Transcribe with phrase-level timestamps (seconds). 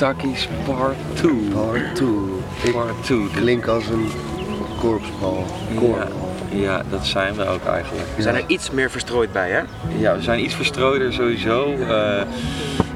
[0.00, 1.30] Brakketakkies Part 2.
[1.52, 2.08] Part 2.
[2.64, 3.28] Ik Part 2.
[3.34, 4.06] klink als een
[4.78, 5.44] korpsbal.
[5.80, 6.06] Ja,
[6.58, 8.06] ja, dat zijn we ook eigenlijk.
[8.16, 9.60] We zijn er iets meer verstrooid bij, hè?
[9.98, 11.72] Ja, we zijn iets verstrooider sowieso.
[11.72, 12.22] Eh,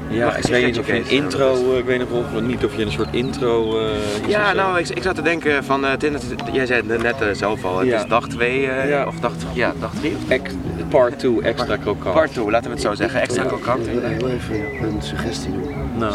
[0.09, 2.41] ja, Mag ik ik weet niet of je een intro, eh, ik weet nog of,
[2.41, 3.79] niet of je een soort intro.
[3.79, 3.85] eh,
[4.21, 6.21] iets Ja, nou, ik, ik zat te denken van, eh, is-
[6.53, 7.95] jij zei het net eh, zelf al, het Ja.
[8.03, 9.05] is dag 2, Ja.
[9.07, 10.17] of dag, ja, dag 3?
[10.27, 10.51] Ex-
[10.89, 12.13] part 2, extra krokant.
[12.15, 13.47] Part 2, laten we het zo zeggen, extra Ja.
[13.47, 13.87] krokant.
[13.87, 15.73] Ik wil heel even een suggestie doen.
[15.97, 16.13] Nou.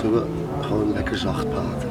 [0.71, 1.89] Gewoon lekker zacht praten?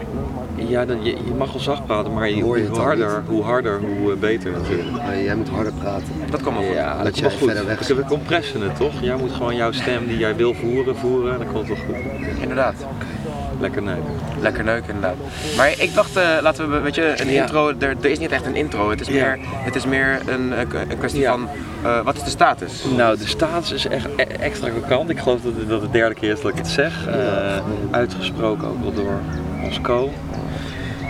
[0.55, 3.23] Ja, dan, je, je mag wel zacht praten, maar je, Hoor je hoe, het harder,
[3.27, 4.91] hoe harder, hoe eh, beter natuurlijk.
[4.91, 6.07] Maar jij moet harder praten.
[6.29, 6.75] Dat komt wel goed.
[6.75, 7.57] Ja, dat jij komt wel goed.
[7.57, 9.01] verder weg We, compressen het toch?
[9.01, 11.37] Jij moet gewoon jouw stem die jij wil voeren, voeren.
[11.37, 12.41] Dan komt het wel goed.
[12.41, 12.75] Inderdaad.
[13.59, 13.95] Lekker nee.
[14.41, 15.15] Lekker neuken inderdaad.
[15.57, 17.41] Maar ik dacht, eh, laten we, weet je, een Ja.
[17.41, 18.89] intro, er, er is niet echt een intro.
[18.89, 19.13] Het is Ja.
[19.13, 21.31] meer, het is meer een, eh, een kwestie Ja.
[21.31, 21.47] van,
[21.83, 22.83] eh, wat is de status?
[22.97, 25.09] Nou, de status is echt e- extra krokant.
[25.09, 27.07] Ik geloof dat het, dat het de derde keer is dat ik het zeg.
[27.91, 29.19] Uitgesproken ook wel door
[29.63, 30.09] ons co.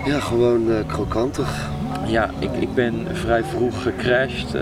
[0.06, 1.70] Ja, gewoon krokantig.
[2.06, 4.56] Ja, ik, ik ben vrij vroeg gecrashed,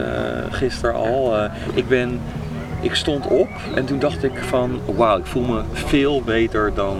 [0.49, 1.33] gisteren al.
[1.73, 2.19] Ik, ben,
[2.81, 6.97] ik stond op en toen dacht ik van, wauw, ik voel me veel beter dan,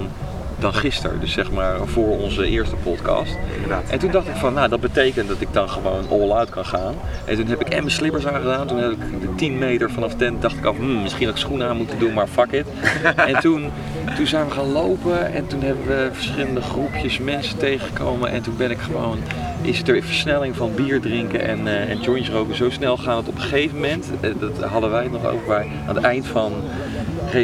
[0.60, 1.20] dan gisteren.
[1.20, 3.38] Dus zeg maar voor onze eerste podcast.
[3.54, 3.90] Inderdaad.
[3.90, 6.66] En toen dacht ik van, nou dat betekent dat ik dan gewoon all out kan
[6.66, 6.96] gaan.
[7.26, 8.68] En toen heb ik en mijn slippers aangedaan.
[8.68, 11.42] Toen heb ik de 10 meter vanaf tent, dacht ik al, hmm, misschien had ik
[11.42, 12.66] schoenen aan moeten doen, maar fuck it.
[13.16, 13.72] en toen,
[14.16, 18.30] toen zijn we gaan lopen en toen hebben we verschillende groepjes mensen tegengekomen.
[18.30, 19.18] En toen ben ik gewoon,
[19.62, 22.98] is het er in versnelling van bier drinken en, eh en joints roken zo snel
[22.98, 25.96] gaan dat op een gegeven moment, eh, dat hadden wij het nog over bij, aan
[25.96, 26.54] het eind van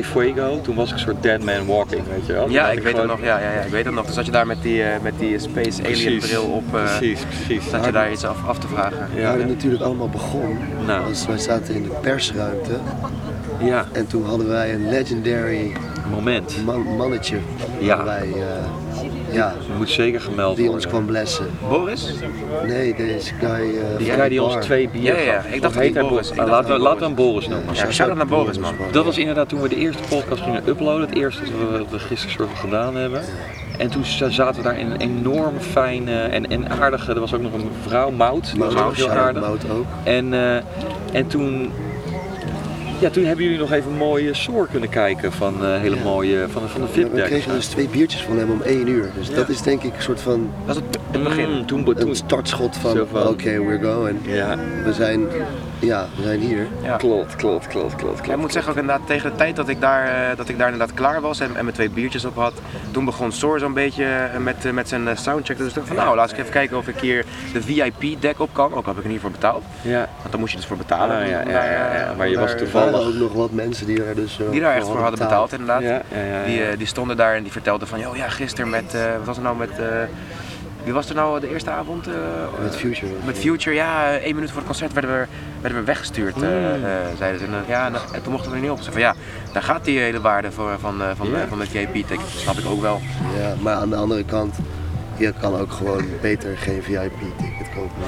[0.02, 2.44] Fuego, toen was ik een soort dead man walking, weet je wel.
[2.44, 4.06] Toen Ja, ik weet het gewoon- nog, ja, ja, ja, ik weet het nog.
[4.06, 6.26] Dus zat je daar met die, eh, met die Space Alien Precies.
[6.28, 7.70] bril op, eh, Precies, precies.
[7.70, 9.08] zat je daar iets af, af te vragen.
[9.14, 9.54] We Ja, hadden ja.
[9.54, 10.58] natuurlijk allemaal begonnen.
[10.86, 11.04] Nou.
[11.10, 12.72] Als wij zaten in de persruimte.
[13.60, 15.72] ja, En toen hadden wij een legendary
[16.12, 16.58] moment.
[16.66, 17.38] man- mannetje.
[17.80, 18.04] Ja.
[18.04, 18.93] Wij, eh,
[19.34, 20.84] ja, Dat moet zeker gemeld die worden.
[20.84, 21.46] ons kwam blessen.
[21.70, 22.14] Boris?
[22.68, 23.50] Nee, deze guy.
[23.50, 26.10] eh, Die guy die ons twee bier Ja, ja, ik dacht dat heet die hij
[26.12, 27.76] Boris- Ah, dacht laten, we, die laten we hem Boris noemen.
[27.76, 28.74] Ja, shout-out naar Boris, man.
[28.92, 31.08] Dat was inderdaad toen we de eerste podcast gingen uploaden.
[31.10, 33.22] Het eerste dat we, we gisteren soort van gedaan hebben.
[33.78, 37.14] En toen za- zaten we daar in een enorm fijne en, en aardige...
[37.14, 38.52] Er was ook nog een vrouw, Mout.
[38.52, 39.42] Die was ook Mout, heel aardig.
[39.42, 39.86] Mout ook.
[40.04, 40.56] En, eh,
[41.14, 41.72] en toen...
[43.04, 46.04] Ja, toen hebben jullie nog even een mooie soor kunnen kijken van eh, hele Ja.
[46.04, 48.62] mooie, van, de- van de Ja, we VIP kregen dus twee biertjes van hem om
[48.62, 49.12] één uur.
[49.18, 51.50] Dus dat is denk ik een soort van is het, het begin.
[51.50, 53.10] Mm, toen, toen, een startschot van oké,
[53.56, 54.18] van- we're going.
[54.28, 55.20] ja, We zijn,
[55.84, 56.68] ja, we zijn hier.
[56.84, 56.96] Ja.
[56.96, 58.28] klopt, klopt, klopt, klopt.
[58.30, 60.72] Ik moet zeggen ook inderdaad tegen de tijd dat ik daar, eh, dat ik daar
[60.72, 62.54] inderdaad klaar was en, en mijn twee biertjes op had,
[62.92, 65.58] toen begon Soor zo'n beetje eh, met, eh, met zijn soundcheck.
[65.58, 68.40] Dus ik dacht van nou, laat ik even kijken of ik hier de VIP deck
[68.40, 68.74] op kan.
[68.74, 71.18] Ook heb ik er niet voor betaald, Ja, want daar moest je dus voor betalen.
[71.18, 72.10] Ah, ja, ja, daar, ja, ja.
[72.10, 73.08] eh, Maar je was daar- Er waren toevallig...
[73.16, 75.82] ook nog wat mensen die er dus eh, Die daar echt voor hadden betaald inderdaad.
[75.82, 76.76] Ja, ja, ja, Die, ja.
[76.76, 79.44] die stonden daar en die vertelden van, joh ja, gisteren met, eh, wat was er
[79.44, 79.86] nou met, eh,
[80.84, 82.08] wie was er nou de eerste avond?
[82.08, 82.14] eh,
[82.64, 83.12] Met Future.
[83.26, 85.26] Met Future, ja, één minuut voor het concert werden we,
[85.62, 86.84] werden we weggestuurd, eh, Mm.
[86.86, 87.46] eh, zeiden ze.
[87.46, 88.82] En, ja, en, en toen mochten we er niet op.
[88.82, 89.16] Ze van ja,
[89.52, 92.18] daar gaat die hele waarde voor, van, van, eh, van de VIP-ticket.
[92.20, 93.02] Dat snap ik ook wel.
[93.40, 94.56] Ja, maar aan de andere kant,
[95.24, 98.02] je kan ook gewoon beter geen VIP-ticket kopen.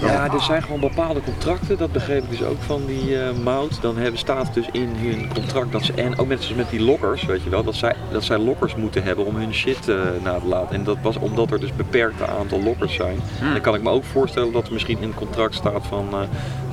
[0.00, 3.82] Ja, er zijn gewoon bepaalde contracten, dat begreep ik dus ook van die eh mout.
[3.82, 6.80] Dan hebben staat dus in hun contract dat ze, en ook net zoals met die
[6.80, 9.96] lockers, weet je wel, dat zij, dat zij lockers moeten hebben om hun shit eh,
[10.22, 10.74] na te laten.
[10.74, 13.18] En dat was omdat er dus beperkte aantal lockers zijn.
[13.38, 13.52] Hmm.
[13.52, 16.20] Dan kan ik me ook voorstellen dat er misschien in het contract staat van, eh,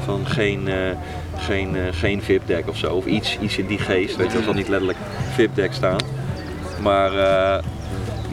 [0.04, 0.75] van geen, eh,
[1.38, 2.94] geen, eh, geen VIP-deck of zo.
[2.94, 5.00] Of iets, iets in die geest, weet je, dat zal niet letterlijk
[5.36, 6.00] VIP-deck staan.
[6.81, 7.64] Maar, eh,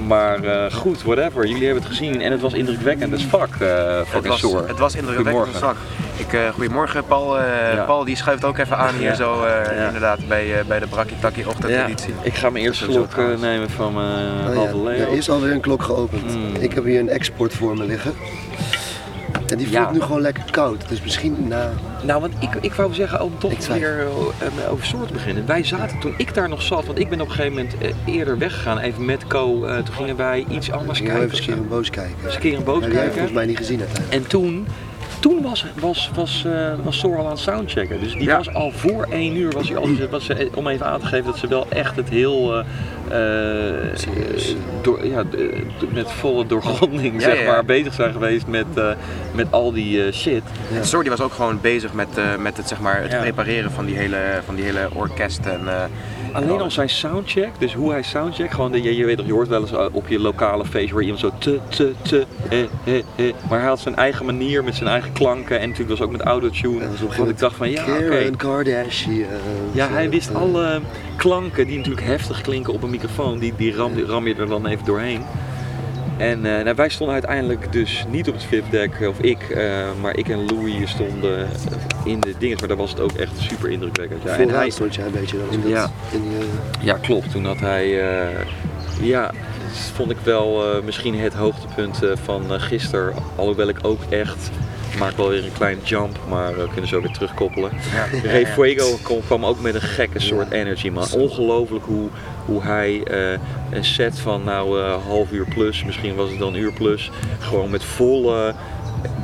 [0.06, 1.47] maar eh, goed, whatever.
[1.47, 4.66] Jullie hebben het gezien en het was indrukwekkend as fuck, eh Het fucking was, sore.
[4.66, 5.77] het was indrukwekkend zak.
[6.16, 7.38] Ik, eh, goedemorgen Paul.
[7.38, 7.84] Eh, Ja.
[7.84, 9.15] Paul die schuift ook even aan hier Ja.
[9.15, 9.87] zo eh, Ja.
[9.87, 12.15] inderdaad bij, eh, bij de Brakkie Takkie ochtendeditie.
[12.22, 13.41] ik ga mijn eerste eh, trouwens.
[13.41, 15.07] nemen van mijn Oh halve ja, Leo.
[15.10, 16.34] er is alweer een klok geopend.
[16.36, 16.54] Mm.
[16.59, 18.13] Ik heb hier een export voor me liggen.
[19.50, 19.91] En die voelt Ja.
[19.92, 20.88] nu gewoon lekker koud.
[20.88, 21.70] Dus misschien na...
[22.02, 24.06] Nou, want ik, ik wou zeggen, om toch weer
[24.38, 25.47] eh, over soort te beginnen.
[25.47, 28.14] Wij zaten toen ik daar nog zat, want ik ben op een gegeven moment eh,
[28.14, 29.60] eerder weggegaan, even met Co.
[29.84, 31.22] toen gingen wij iets anders kijken.
[31.22, 32.14] even een keer een boos kijken.
[32.24, 33.12] Eens een keer een boot Maar die heb kijken.
[33.12, 34.22] volgens mij niet gezien uiteindelijk.
[34.22, 34.66] En toen,
[35.21, 38.01] toen was, was, was, eh was Sor al aan het soundchecken.
[38.01, 38.37] Dus die Ja.
[38.37, 41.25] was al voor één uur, was hij al, was ze, om even aan te geven
[41.25, 42.53] dat ze wel echt het heel,
[43.11, 44.55] eh, eh, Serieus.
[44.83, 45.22] door, ja,
[45.93, 48.91] met volle doorgronding Ja, zeg maar, bezig zijn geweest met, eh,
[49.34, 50.43] met al die eh, shit.
[50.75, 53.71] En Soor die was ook gewoon bezig met, eh, met het, zeg maar, het prepareren
[53.71, 55.47] van die hele, van die hele orkest.
[55.47, 55.75] En, eh,
[56.32, 59.32] alleen al zijn soundcheck, dus hoe hij soundcheck, gewoon, de, je, je weet toch, je
[59.32, 62.60] hoort wel eens eh, op je lokale feest waar iemand zo te, te, te, eh,
[62.60, 63.34] eh, eh.
[63.48, 66.21] Maar hij had zijn eigen manier met zijn eigen klanken en natuurlijk was ook met
[66.21, 66.78] autotune.
[66.78, 68.22] Dat Want ik dacht van, ja, oké.
[68.22, 69.28] Kim Kardashian.
[69.72, 70.80] Ja, zo, hij wist eh, alle
[71.16, 74.48] klanken die natuurlijk heftig klinken op een microfoon, die, die ram, die ram je er
[74.48, 75.22] dan even doorheen.
[76.21, 79.65] En eh, nou, wij stonden uiteindelijk dus niet op het VIP-deck, of ik, eh,
[80.01, 81.49] maar ik en Louis stonden
[82.05, 84.22] in de dingen, maar daar was het ook echt super indrukwekkend.
[84.22, 85.91] Ja, en hij, stond jij een beetje dat, Ja.
[86.13, 87.31] in die, eh, ja, klopt.
[87.31, 88.47] Toen had hij, eh,
[89.03, 89.22] ja,
[89.69, 93.15] dat vond ik wel eh, misschien het hoogtepunt eh, van eh, gisteren.
[93.37, 94.51] Alhoewel ik ook echt,
[94.99, 97.71] maak wel weer een kleine jump, maar we kunnen zo weer terugkoppelen.
[97.95, 98.28] Ja.
[98.31, 101.07] Ray Fuego kwam, kwam ook met een gekke soort energy, man.
[101.15, 102.09] Ongelooflijk hoe,
[102.50, 103.38] hoe hij eh,
[103.70, 107.10] een set van nou eh, half uur plus, misschien was het dan een uur plus,
[107.38, 108.54] gewoon met volle,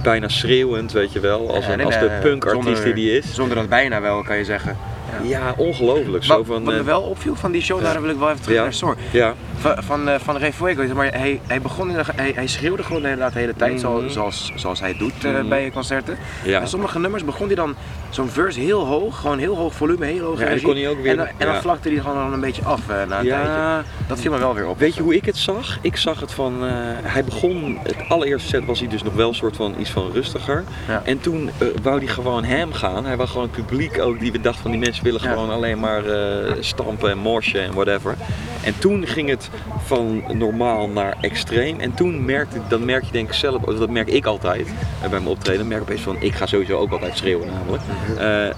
[0.02, 3.34] bijna schreeuwend, weet je wel, als, een, als de punkartiest zonder- die die is.
[3.34, 4.76] Zonder dat bijna wel, kan je zeggen.
[5.22, 6.24] Ja, ongelooflijk.
[6.24, 8.30] Zo Wat, van, wat me eh, wel opviel van die show, daar wil ik wel
[8.30, 8.96] even terug naar Sor.
[9.10, 13.32] ja, Van, van, eh, van zeg maar hij, hij begon hij, hij schreeuwde gewoon inderdaad
[13.32, 13.80] de hele tijd, Mhm.
[13.80, 15.48] zoals, zoals, zoals hij doet eh, Mhm.
[15.48, 16.16] bij concerten.
[16.44, 16.60] ja.
[16.60, 17.74] En sommige nummers begon hij dan
[18.10, 20.66] zo'n verse heel hoog, gewoon heel hoog volume, heel hoog Ja, en dan energie.
[20.68, 21.60] kon hij ook weer- en dan, en dan ja.
[21.60, 23.42] vlakte hij gewoon dan een beetje af eh, na een Ja.
[23.42, 23.90] tijdje.
[24.08, 24.78] Dat viel me wel weer op.
[24.78, 25.78] Weet je hoe ik het zag?
[25.80, 26.54] Ik zag het van,
[27.02, 30.10] hij begon, het allereerste set was hij dus nog wel een soort van iets van
[30.12, 30.64] rustiger.
[31.04, 31.50] En toen
[31.82, 33.04] wou hij gewoon hem gaan.
[33.04, 35.30] Hij wou gewoon het publiek ook, die we dachten van die mensen willen Ja.
[35.30, 38.14] gewoon alleen maar eh, stampen en morsen en whatever.
[38.64, 39.50] En toen ging het
[39.84, 41.80] van normaal naar extreem.
[41.80, 44.66] En toen merkte, dan merk je denk ik zelf, of dat merk ik altijd
[45.00, 47.82] bij mijn optreden, merk ik opeens van, ik ga sowieso ook altijd schreeuwen namelijk.
[48.18, 48.56] Eh,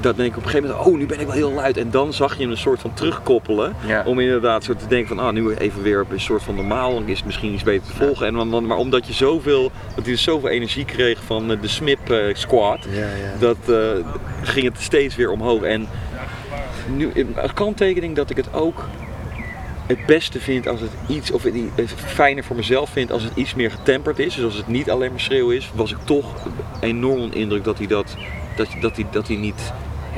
[0.00, 1.76] dat denk ik op een gegeven moment, oh nu ben ik wel heel luid.
[1.76, 3.74] En dan zag je hem een soort van terugkoppelen.
[3.86, 4.02] Ja.
[4.06, 6.94] Om inderdaad zo te denken van, ah nu even weer op een soort van normaal.
[6.94, 8.26] Dan is het misschien iets beter te volgen.
[8.26, 11.68] En dan, dan- maar omdat je zoveel, dat hij zoveel energie kreeg van eh, de
[11.68, 12.78] Smip eh, squad.
[12.90, 13.38] ja, ja.
[13.38, 13.76] Dat eh,
[14.42, 15.62] ging het steeds weer omhoog.
[15.62, 15.86] En
[16.96, 18.84] nu, een kanttekening dat ik het ook
[19.86, 23.54] het beste vind als het iets, of het fijner voor mezelf vind als het iets
[23.54, 24.34] meer getemperd is.
[24.34, 26.26] Dus als het niet alleen maar schreeuw is, was ik toch
[26.80, 28.16] enorm onder de indruk dat hij dat,
[28.56, 29.72] dat, dat, hij, dat hij niet,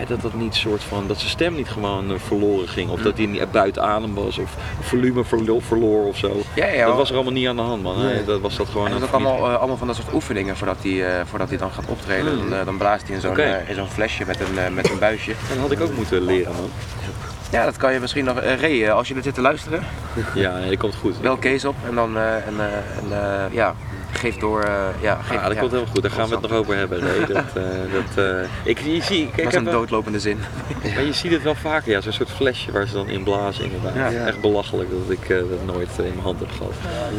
[0.07, 2.91] dat dat niet soort van, dat zijn stem niet gewoon eh, verloren ging.
[2.91, 6.43] Of dat hij niet buiten adem was, of volume verlo- verloor of zo.
[6.55, 7.97] Ja, ja, dat was er allemaal niet aan de hand, man.
[8.27, 8.87] Dat was dat gewoon.
[8.87, 11.59] En dat ook allemaal, eh, allemaal van dat soort oefeningen voordat hij, eh, voordat hij
[11.59, 12.45] dan gaat optreden.
[12.45, 12.51] Mm.
[12.51, 15.33] Dan, dan blaast hij in zo'n eh, in zo'n flesje met een, met een buisje.
[15.49, 16.71] Dat had ik ook moeten leren, man.
[17.51, 18.39] Ja, dat kan je misschien nog.
[18.41, 19.83] eh, als je dit zit te luisteren,
[20.35, 21.21] Ja, nee, dat komt goed.
[21.21, 22.65] bel Kees op en dan eh, en, eh,
[22.99, 23.75] en, eh, ja,
[24.13, 24.63] geef door.
[24.63, 25.59] eh, ja, geef, Ja, dat ja.
[25.61, 26.03] komt helemaal goed.
[26.03, 27.05] Daar gaan we het nog over hebben.
[27.05, 27.63] Nee, dat, eh,
[27.93, 30.39] dat, eh, ik, je zie, kijk, Dat heb een wel- doodlopende zin.
[30.95, 33.65] maar je ziet het wel vaker, ja, zo'n soort flesje waar ze dan in blazen
[33.65, 33.95] inderdaad.
[33.95, 34.09] Ja.
[34.09, 34.27] Ja.
[34.27, 36.73] Echt belachelijk dat ik eh, dat nooit in mijn hand heb gehad.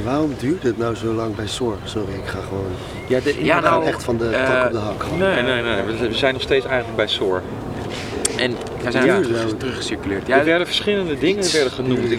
[0.03, 1.77] Waarom duurt het nou zo lang bij SOR?
[1.83, 2.71] Sorry, ik ga gewoon
[3.07, 5.05] Ja, de, nou, echt van de tak op de hak.
[5.17, 5.81] Nee, nee, nee.
[5.83, 7.41] We, we zijn nog steeds eigenlijk bij SOR.
[8.37, 10.27] En Wij zijn ja, er teruggecirculeerd.
[10.29, 12.13] er Ja, werden verschillende dingen werden genoemd.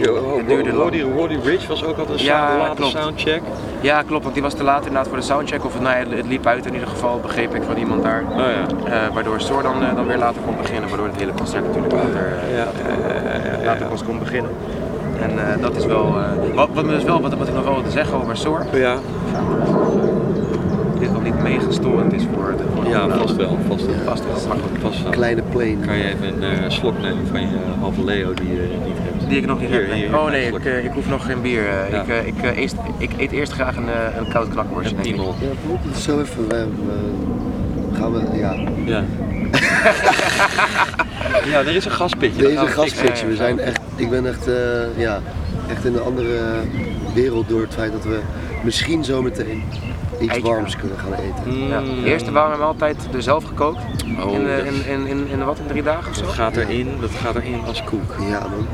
[0.72, 2.92] Roddy, Roddy Rich was ook altijd een Ja, late klopt.
[2.92, 3.42] soundcheck.
[3.80, 5.64] ja, klopt, want die was te laat inderdaad voor de soundcheck.
[5.64, 8.24] Of nou ja, het liep uit in ieder geval, begreep ik van iemand daar.
[8.30, 8.92] Oh ja.
[9.06, 11.92] Eh, waardoor Soor dan, eh, dan weer later kon beginnen, waardoor het hele concert natuurlijk
[11.92, 12.66] later, eh, Ja,
[13.64, 14.50] later, pas kon beginnen.
[15.20, 17.64] En eh, dat is wel, eh, wat, wat, me dus wel, wat, wat ik nog
[17.64, 18.96] wel wilde zeggen over Soor, Ja,
[21.00, 23.58] dit wel niet mega storend is voor de voor ja vast wel.
[23.68, 23.94] Vast wel.
[24.04, 24.80] Vast wel, makkelijk.
[24.80, 25.12] Vast wel.
[25.12, 25.76] Kleine plane.
[25.86, 27.46] Kan je even een eh, slok nemen van je
[27.80, 29.28] halve Leo die je niet hebt?
[29.28, 29.88] Die ik nog niet Hier, heb.
[29.88, 29.98] nee.
[29.98, 31.62] hier, hier, oh een nee, ik, eh, ik hoef nog geen bier.
[31.68, 31.90] eh.
[31.90, 32.02] Ja.
[32.02, 34.96] Ik, eh, ik, eh, eerst, ik eet eerst graag een, eh, een koud knakworstje.
[34.96, 35.34] Een piemel.
[35.40, 36.48] Ja, zo even.
[36.48, 38.54] we- we- gaan we, ja.
[38.84, 39.04] Ja.
[41.50, 42.42] ja, er is een gaspitje.
[42.42, 42.96] Deze gaan we fixen.
[42.98, 43.80] gastpitje, we zijn echt.
[43.96, 44.54] Ik ben echt, eh,
[44.96, 45.20] ja,
[45.68, 46.38] echt in een andere
[47.14, 48.18] wereld door het feit dat we
[48.62, 49.62] misschien zometeen
[50.20, 51.66] iets Eitje warms kunnen gaan eten.
[51.68, 51.80] Ja.
[51.80, 52.02] Mm.
[52.02, 53.78] De eerste warme maaltijd er zelf gekookt.
[54.24, 56.22] Oh, in, dat- in, in, in, in wat, in drie dagen of zo?
[56.24, 58.14] Dat gaat erin, dat gaat erin als koek.
[58.28, 58.66] Ja, man.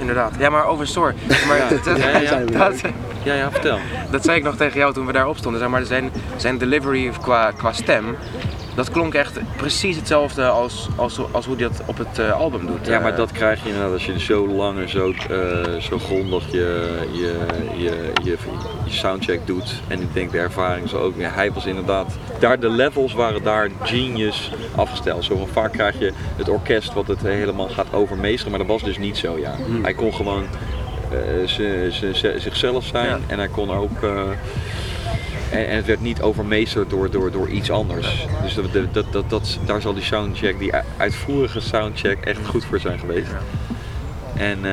[0.00, 0.32] Inderdaad.
[0.38, 0.86] Ja, maar over.
[1.48, 1.68] Maar Ja.
[1.68, 2.44] dat, Ja, ja, ja.
[2.68, 2.80] dat,
[3.22, 3.78] Ja, ja, vertel.
[4.10, 5.60] dat zei ik nog tegen jou toen we daar op stonden.
[5.60, 8.04] Zeg maar, zijn, zijn delivery qua, qua stem,
[8.74, 12.66] dat klonk echt precies hetzelfde als, als, als hoe hij dat op het eh, album
[12.66, 12.86] doet.
[12.86, 15.98] Ja, maar Eh, dat krijg je inderdaad als je zo lang en zo, eh, zo
[15.98, 17.38] grondig je, je,
[17.76, 18.36] je, je,
[18.84, 19.74] je soundcheck doet.
[19.88, 21.14] En ik denk de ervaring zo ook.
[21.16, 25.24] Ja, hij was inderdaad, daar, de levels waren daar genius afgesteld.
[25.24, 28.98] Zo vaak krijg je het orkest wat het helemaal gaat overmeesteren, maar dat was dus
[28.98, 29.38] niet zo.
[29.38, 29.54] Ja.
[29.82, 30.44] Hij kon gewoon
[31.46, 33.18] ze- ze- ze- zichzelf zijn Ja.
[33.26, 33.90] en hij kon ook.
[35.52, 38.26] En, en het werd niet overmeesterd door, door, door iets anders.
[38.42, 42.64] Dus dat, dat, dat, dat, dat- daar zal die soundcheck, die uitvoerige soundcheck, echt goed
[42.64, 43.30] voor zijn geweest.
[44.36, 44.70] En eh,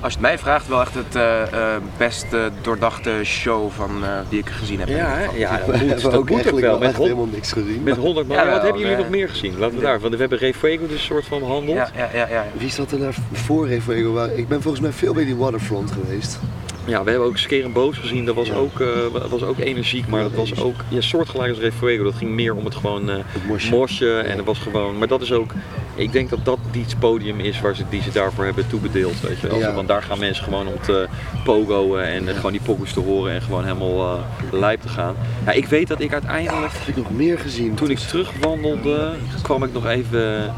[0.00, 3.90] Als je het mij vraagt, wel echt het eh, eh, best eh, doordachte show van,
[4.04, 4.88] eh, die ik gezien heb.
[4.88, 6.78] ja, ja, dat moet, dat ook moet wel.
[6.78, 7.82] Met, helemaal niks gezien.
[7.82, 8.36] met 100 man.
[8.36, 9.58] Ja, wat hebben jullie nog meer gezien?
[9.58, 10.00] Laten we daar.
[10.00, 11.76] Want we hebben Ray Fuego dus soort van behandeld.
[11.76, 12.44] Ja, ja, ja, ja.
[12.56, 14.12] Wie zat er daar voor Refuego?
[14.12, 16.38] Waar- Ik ben volgens mij veel bij die Waterfront geweest.
[16.86, 18.24] Ja, we hebben ook en Boos gezien.
[18.24, 18.54] Dat was, Ja.
[18.54, 18.88] ook, eh,
[19.30, 22.04] was ook energiek, maar dat was ook ja, soortgelijk als Ray Fuego.
[22.04, 23.70] Dat ging meer om het gewoon Het mosje.
[23.70, 24.98] mosje en het was gewoon.
[24.98, 25.52] Maar dat is ook.
[25.94, 29.20] Ik denk dat dat die het podium is waar ze, die ze daarvoor hebben toebedeeld.
[29.20, 29.58] Weet je wel.
[29.58, 29.74] Ja.
[29.74, 31.06] Want daar gaan mensen gewoon om te
[31.44, 34.20] pogoen en eh, gewoon die pokoes te horen en gewoon helemaal eh
[34.60, 35.14] lijp te gaan.
[35.46, 37.74] Ja, ik weet dat ik uiteindelijk, Heb ik nog meer gezien?
[37.74, 39.12] toen ik terugwandelde,
[39.42, 40.52] kwam ik nog even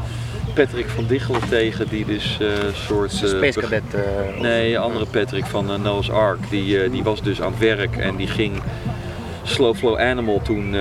[0.65, 3.11] Patrick van Diggelen tegen, die dus eh soort.
[3.23, 3.83] eh, Space Cadet.
[3.93, 6.49] eh, Nee, andere Patrick van Noah's Ark.
[6.49, 8.61] Die, die was dus aan het werk en die ging
[9.43, 10.75] Slow Flow Animal toen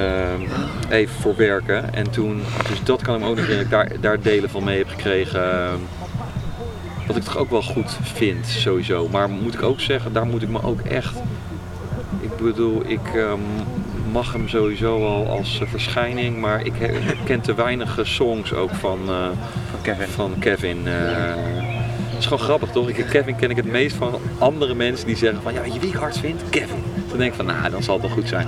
[0.88, 1.94] even voor werken.
[1.94, 4.78] En toen, dus dat kan ik me ook nog herinneren, daar, daar delen van mee
[4.78, 5.40] heb gekregen.
[7.06, 9.08] wat ik toch ook wel goed vind, sowieso.
[9.08, 11.14] Maar moet ik ook zeggen, daar moet ik me ook echt.
[12.20, 13.32] Ik bedoel, ik eh,
[14.12, 16.72] mag hem sowieso al als verschijning, maar ik
[17.24, 18.98] ken te weinig songs ook van,
[19.65, 20.06] van Kevin.
[20.08, 20.78] van Kevin.
[20.86, 20.94] eh.
[22.08, 22.88] Het is gewoon grappig toch?
[22.88, 25.80] Ik, Kevin ken ik het meest van andere mensen die zeggen van ja, weet je
[25.80, 26.42] wie ik hard vind?
[26.50, 26.82] Kevin.
[27.08, 28.46] Dan denk ik van nou, dan zal het wel goed zijn.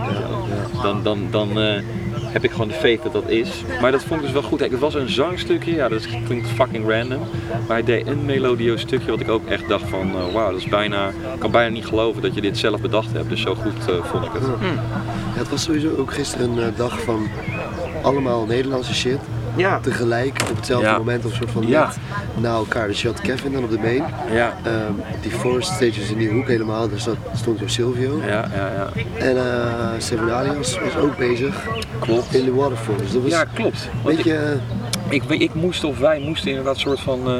[0.82, 1.80] Dan, dan, dan eh,
[2.14, 3.50] heb ik gewoon de faith dat dat is.
[3.80, 4.58] Maar dat vond ik dus wel goed.
[4.58, 7.20] Kijk, Het was een zangstukje, ja dat klinkt fucking random.
[7.66, 10.60] Maar hij deed een melodieus stukje wat ik ook echt dacht van eh, wauw, dat
[10.60, 13.28] is bijna, ik kan bijna niet geloven dat je dit zelf bedacht hebt.
[13.28, 14.42] Dus zo goed vond ik het.
[14.60, 17.28] Ja, het was sowieso ook gisteren een dag van
[18.02, 19.18] allemaal Nederlandse shit.
[19.58, 20.96] Ja, Tegelijk op hetzelfde Ja.
[20.98, 21.84] moment of soort van Ja.
[21.86, 21.96] net
[22.42, 22.86] na elkaar.
[22.88, 24.04] Dus je had Kevin dan op de main.
[24.32, 28.20] Ja, Ehm, die forest stages in die hoek helemaal, daar zat, stond Jo Silvio.
[28.26, 28.88] ja, ja, ja.
[29.24, 29.36] En
[30.02, 31.66] Seven Alias was ook bezig
[31.98, 32.34] Klopt.
[32.34, 32.98] in de waterfront.
[32.98, 33.88] Dus dat was Ja, klopt.
[34.04, 34.56] Weet je,
[35.08, 37.32] Ik, ik moest of wij moesten inderdaad soort van eh,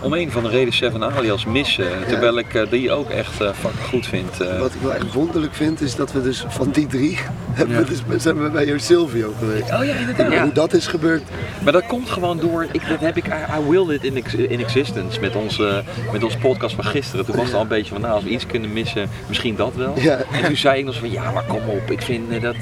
[0.00, 1.86] om een van de reden Seven Alias missen.
[2.08, 4.40] Terwijl ik eh, die ook echt eh fucking goed vind.
[4.40, 4.58] eh.
[4.58, 7.18] wat ik wel echt wonderlijk vind, is dat we dus van die drie
[7.52, 9.72] hebben we dus, zijn we bij Jo Silvio geweest.
[9.72, 10.38] Oh ja, inderdaad.
[10.40, 11.22] Hoe dat is gebeurd,
[11.64, 14.34] Maar dat komt gewoon door, ik, dat heb ik, I, I willed it in, ex-
[14.34, 17.24] in existence met onze, met onze podcast van gisteren.
[17.24, 19.74] Toen was het al een beetje van, nou als we iets kunnen missen, misschien dat
[19.76, 19.94] wel.
[20.32, 22.56] En toen zei ik nog zo van, ja maar kom op, ik vind dat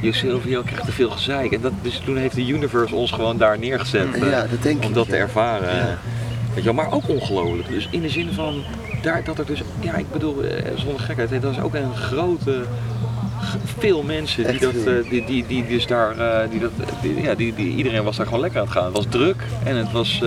[0.00, 1.52] Jo Silvio krijgt te veel gezeik.
[1.52, 4.06] En dat, dus toen heeft de universe ons gewoon daar neergezet.
[4.20, 5.98] Ja, dat denk om ik, dat te ervaren.
[6.56, 6.62] Ja.
[6.62, 7.68] Weet je wel, maar ook ongelooflijk.
[7.68, 8.62] Dus in de zin van,
[9.02, 12.64] daar, dat er dus, ja ik bedoel, eh, zonder gekheid, dat is ook een grote,
[13.78, 16.70] veel mensen die Echt dat, eh, die, die, die dus daar, eh, die dat,
[17.02, 18.84] die, ja, die, die, iedereen was daar gewoon lekker aan het gaan.
[18.84, 20.22] Het was druk en het was,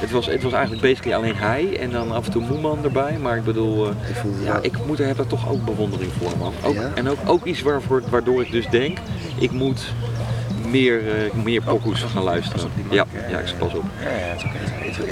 [0.00, 3.18] het was, het was eigenlijk basically alleen hij en dan af en toe Moeman erbij.
[3.18, 3.94] Maar ik bedoel, Ik
[4.44, 6.52] ja, ik moet, heb er toch ook bewondering voor man.
[6.64, 6.90] Ook, Ja?
[6.94, 8.98] En ook, ook iets waarvoor, waardoor ik dus denk,
[9.38, 9.92] ik moet
[10.70, 12.70] meer, eh meer pokoes gaan luisteren.
[12.90, 13.84] Ja, ja, ik pas op.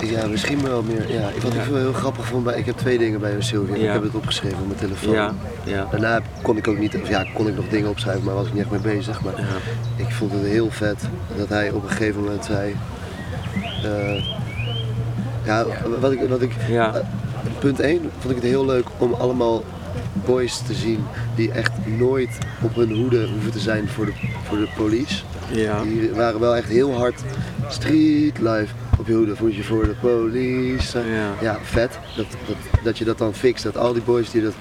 [0.02, 1.12] ja, misschien wel meer.
[1.12, 3.30] Ja, wat ik wel heel grappig vond, bij, ik heb twee dingen bij.
[3.38, 3.74] Ja.
[3.74, 5.14] Ik heb het opgeschreven op mijn telefoon.
[5.14, 5.32] Ja,
[5.64, 5.86] ja.
[5.90, 8.52] Daarna kon ik ook niet, of ja, kon ik nog dingen opschrijven, maar was ik
[8.52, 9.22] niet echt mee bezig.
[9.22, 9.44] Maar Ja.
[9.96, 11.02] ik vond het heel vet
[11.36, 12.76] dat hij op een gegeven moment zei.
[13.84, 14.24] eh,
[15.44, 15.64] ja,
[16.00, 16.94] wat ik, wat ik, Ja.
[16.94, 17.00] eh,
[17.58, 19.64] punt 1 vond ik het heel leuk om allemaal
[20.24, 24.12] boys te zien die echt nooit op hun hoede hoeven te zijn voor de,
[24.44, 25.22] voor de police.
[25.50, 25.82] Ja.
[25.82, 27.20] Die waren wel echt heel hard
[27.68, 30.98] street life op je hoede, voet je voor de police.
[30.98, 31.32] Ja.
[31.40, 31.98] ja vet.
[32.16, 34.54] Dat, dat, dat je dat dan fixt, dat al die boys die dat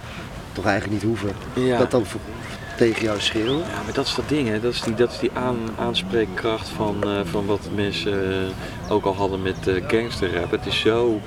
[0.54, 1.77] toch eigenlijk niet hoeven, Ja.
[1.77, 2.04] dat dan
[2.77, 3.58] tegen jou schreeuwen.
[3.58, 4.60] Ja, maar dat is dat ding, hè.
[4.60, 9.06] Dat is die, dat is die aan, aanspreekkracht van, eh, van wat mensen eh, ook
[9.06, 10.51] al hadden met eh gangsterrap.
[10.51, 11.22] Het is zo,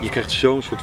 [0.00, 0.82] je krijgt zo'n soort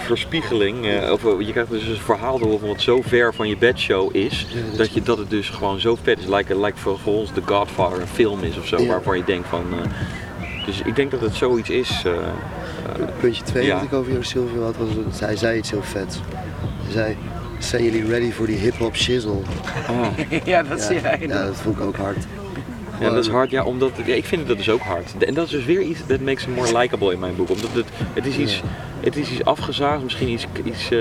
[0.00, 3.48] verspiegeling, eh, of eh, je krijgt dus een verhaal door van wat zo ver van
[3.48, 6.26] je bedshow is, Ja, dat is- dat, je, dat het dus gewoon zo vet is,
[6.26, 8.86] like, like voor, voor ons The Godfather een film is of zo, Ja.
[8.88, 9.64] waarvan je denkt van...
[9.72, 9.90] eh,
[10.66, 12.02] dus ik denk dat het zoiets is.
[13.20, 13.74] Puntje 2 Ja.
[13.74, 16.16] wat ik over Jo Silvio had, was dat hij zei iets heel vets.
[16.82, 17.16] Hij zei,
[17.58, 19.32] zijn jullie ready voor die hip-hop shizzle?
[19.88, 20.06] ah.
[20.44, 21.18] ja, dat zie jij.
[21.20, 22.16] ja, dat vond ik ook hard.
[23.00, 25.24] Ja, dat is hard, ja, omdat, ja, ik vind dat dus ook hard.
[25.24, 27.50] En dat is dus weer iets dat makes him more likable in mijn boek.
[27.50, 28.62] Omdat het, het is iets,
[29.00, 30.98] het is iets afgezaagd, misschien iets, iets, eh,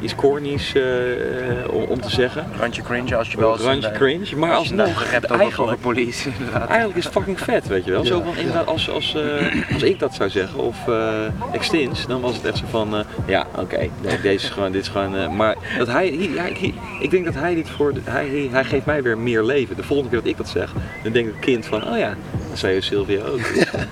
[0.00, 1.12] iets cornies eh,
[1.60, 2.46] eh, om, om te zeggen.
[2.58, 5.34] Randje cringe als je wel eens Randje een, cringe, maar als je alsnog, gerept over,
[5.34, 6.28] over eigenlijk, police.
[6.38, 6.68] Inderdaad.
[6.68, 8.04] eigenlijk is het fucking vet, weet je wel.
[8.04, 11.12] Zo van, inderdaad, als, als, eh, als ik dat zou zeggen, of eh
[11.52, 14.82] Extins, dan was het echt zo van, eh, ja, oké, nee, deze is gewoon, dit
[14.82, 17.92] is gewoon, eh, maar dat hij, hij- hij- hij- ik denk dat hij dit voor,
[18.04, 19.76] hij, hij, hij geeft mij weer meer leven.
[19.76, 20.72] De volgende keer dat ik dat zeg,
[21.02, 22.14] dan denkt het kind van, oh ja,
[22.48, 23.40] dat zei je Sylvia ook.
[23.54, 23.64] Ja,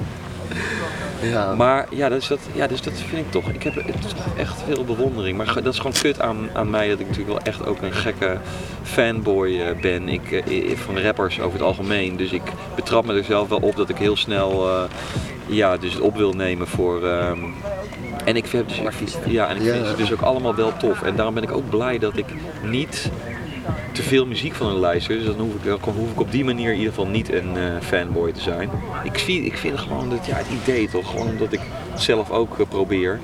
[1.57, 3.49] Maar ja, dus dat, ja, dus dat vind ik toch.
[3.49, 5.37] Ik heb toch echt veel bewondering.
[5.37, 7.93] Maar dat is gewoon kut aan, aan mij dat ik natuurlijk wel echt ook een
[7.93, 8.37] gekke
[8.83, 10.09] fanboy eh, ben.
[10.09, 12.17] Ik, eh, i- van rappers over het algemeen.
[12.17, 12.43] Dus ik
[12.75, 14.83] betrap me er zelf wel op dat ik heel snel eh,
[15.47, 17.39] ja, dus het op wil nemen voor, ehm,
[18.25, 21.03] En ik vind, dus, ja, en ik vind ze dus ook allemaal wel tof.
[21.03, 22.27] En daarom ben ik ook blij dat ik
[22.65, 23.11] niet
[23.93, 25.17] te veel muziek van hen luister.
[25.17, 27.81] Dus dan hoef ik, hoef ik op die manier in ieder geval niet een eh,
[27.81, 28.71] fanboy te zijn.
[29.05, 32.31] Ik, zie, ik vind gewoon dat, ja, het idee toch, gewoon omdat ik het zelf
[32.31, 33.21] ook eh, probeer.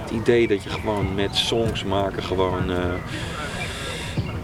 [0.00, 2.70] Het idee dat je gewoon met songs maken gewoon...
[2.70, 2.92] eh,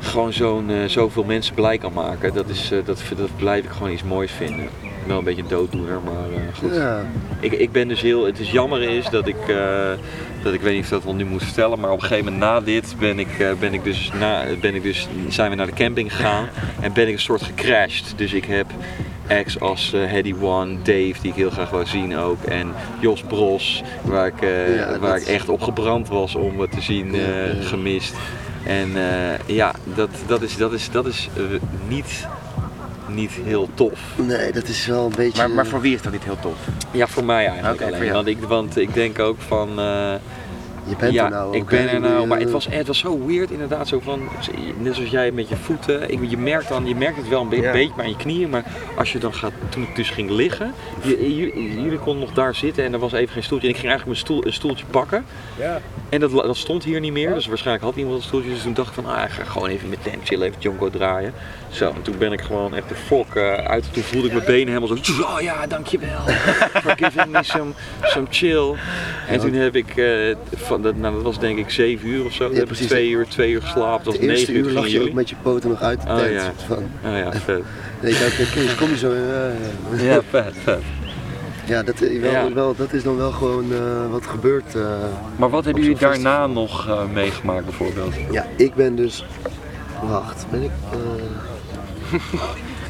[0.01, 4.03] gewoon zo'n, zoveel mensen blij kan maken, dat, is, dat, dat blijf ik gewoon iets
[4.03, 4.69] moois vinden.
[5.07, 6.75] Wel een beetje een dooddoener, maar eh, goed.
[6.75, 7.05] Ja,
[7.41, 9.91] Ik, ik ben dus heel, het is jammer is dat ik, eh,
[10.43, 12.43] dat ik weet niet of dat wel nu moet vertellen, maar op een gegeven moment
[12.43, 15.67] na dit ben ik, eh, ben ik dus, na, ben ik dus, zijn we naar
[15.67, 16.49] de camping gegaan
[16.81, 18.13] en ben ik een soort gecrashed.
[18.17, 18.67] Dus ik heb
[19.29, 23.23] acts als eh Heady One, Dave, die ik heel graag wou zien ook, en Jos
[23.23, 24.41] Bros, waar ik,
[24.77, 27.15] Ja, waar ik echt op gebrand was om het te zien,
[27.61, 28.15] gemist.
[28.65, 28.91] En
[29.47, 31.29] ja, dat, dat is, dat is, dat is
[31.89, 32.27] niet,
[33.09, 34.01] niet heel tof.
[34.17, 35.39] nee, dat is wel een beetje...
[35.39, 36.57] Maar, maar voor wie is dat niet heel tof?
[36.91, 38.13] Ja, voor mij eigenlijk alleen.
[38.13, 39.79] Want ik, want ik denk ook van.
[39.79, 40.15] eh,
[40.89, 42.27] je bent ja, er nou ik ook, ben er nou.
[42.27, 43.89] Maar het was, het was zo weird inderdaad.
[43.89, 44.29] Zo van,
[44.79, 46.11] net zoals jij met je voeten.
[46.11, 47.73] Ik, je, merkt dan, je merkt het wel een be- Ja.
[47.73, 48.51] beetje maar aan je knieën.
[48.51, 48.65] Maar
[48.97, 49.53] als je dan gaat.
[49.69, 50.73] Toen ik dus ging liggen.
[51.03, 53.69] je- je- jullie konden nog daar zitten en er was even geen stoeltje.
[53.69, 55.25] En ik ging eigenlijk mijn stoel, een stoeltje pakken.
[55.59, 55.81] Ja.
[56.09, 57.35] En dat, dat stond hier niet meer.
[57.35, 58.51] Dus waarschijnlijk had iemand een stoeltje.
[58.51, 59.07] Dus toen dacht ik van.
[59.07, 60.47] Ah, ik ga gewoon even met tent chillen.
[60.49, 61.33] Even Jonko draaien.
[61.71, 63.93] Zo, en toen ben ik gewoon echt de fok eh, uit.
[63.93, 65.23] Toen voelde ik mijn benen helemaal zo.
[65.23, 66.21] Oh ja, dankjewel.
[66.83, 67.71] For giving me some,
[68.03, 68.75] some chill.
[69.29, 70.37] En toen heb ik, eh,
[70.77, 72.51] van, dat, nou, dat was denk ik zeven uur of zo.
[72.51, 72.87] Ik precies.
[72.87, 74.05] twee uur, twee uur geslapen.
[74.05, 75.15] Dat was eerste negen uur uur lag je ook jullie.
[75.15, 76.33] met je poten nog uit de Oh, tent.
[76.33, 76.53] ja.
[76.67, 76.77] van.
[77.05, 77.63] Oh ja, vet.
[78.01, 79.21] Nee, ik dacht, Kees, kom je zo in?
[79.27, 79.47] Ja,
[79.97, 80.13] ja.
[80.15, 80.83] Ja, vet, vet.
[81.67, 82.53] Ja, dat, eh, wel, Ja.
[82.53, 84.75] Wel, dat is dan wel gewoon eh, wat gebeurt.
[84.75, 84.83] eh.
[85.37, 88.15] Maar wat hebben jullie daarna nog eh, meegemaakt bijvoorbeeld?
[88.31, 89.25] Ja, ik ben dus...
[90.03, 90.71] Wacht, ben ik...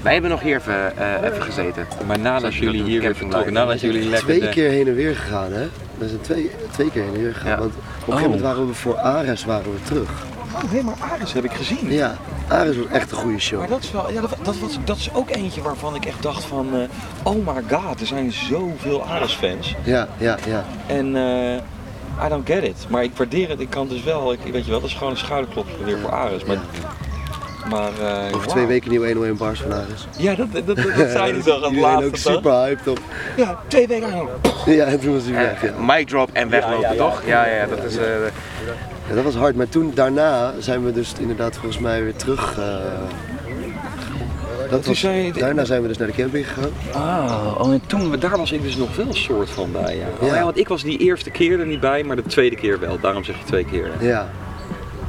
[0.07, 1.87] Wij hebben nog hier even, eh, even gezeten.
[2.07, 4.23] Maar nadat jullie hier weer vertrokken, nadat jullie lekker...
[4.29, 5.69] twee de- keer heen en weer gegaan, hè?
[5.99, 7.51] We zijn twee, twee keer heen en weer gegaan.
[7.51, 7.59] Ja.
[7.59, 10.11] Want op een gegeven moment waren we voor Ares waren we terug.
[10.55, 11.93] Oh, nee, maar Ares heb ik gezien.
[11.93, 12.17] Ja,
[12.49, 13.59] Ares was echt een goede show.
[13.59, 16.23] Maar dat is, wel, ja, dat, dat, was, dat is ook eentje waarvan ik echt
[16.23, 16.69] dacht van...
[16.75, 16.81] eh,
[17.23, 19.75] oh my god, er zijn zoveel Ares-fans.
[19.85, 20.65] Ja, ja, ja.
[20.87, 22.87] En eh, I don't get it.
[22.89, 23.61] Maar ik waardeer het.
[23.61, 26.11] Ik kan dus wel, ik, weet je wel, dat is gewoon een schouderklop weer voor
[26.13, 26.45] Ares.
[26.45, 26.57] Maar,
[27.71, 30.07] maar eh, Over twee weken nieuwe 101 bars van Ares.
[30.19, 32.07] Ja, dat, dat, dat, dat zei hij toch aan het laatste.
[32.07, 32.99] ook super hyped op.
[33.37, 34.29] Ja, twee weken lang.
[34.67, 35.63] Ja, en toen was hij weg.
[35.63, 35.69] Ja.
[35.69, 36.99] Eh, mic drop en weglopen, Ja, ja, ja.
[36.99, 37.23] toch?
[37.27, 37.97] Ja, ja, ja, dat is...
[37.97, 38.05] eh,
[39.09, 39.57] Ja, dat was hard.
[39.57, 42.59] Maar toen, daarna zijn we dus inderdaad volgens mij weer terug.
[42.59, 42.65] eh,
[44.71, 46.71] dat toen was, zei je- daarna zijn we dus naar de camping gegaan.
[46.93, 49.97] Ah, oh, en toen, daar was ik dus nog wel een soort van bij.
[49.97, 50.05] Ja.
[50.21, 50.35] Oh, Ja.
[50.35, 52.99] ja, want ik was die eerste keer er niet bij, maar de tweede keer wel.
[53.01, 53.85] Daarom zeg je twee keer.
[53.99, 54.07] hè.
[54.09, 54.29] Ja,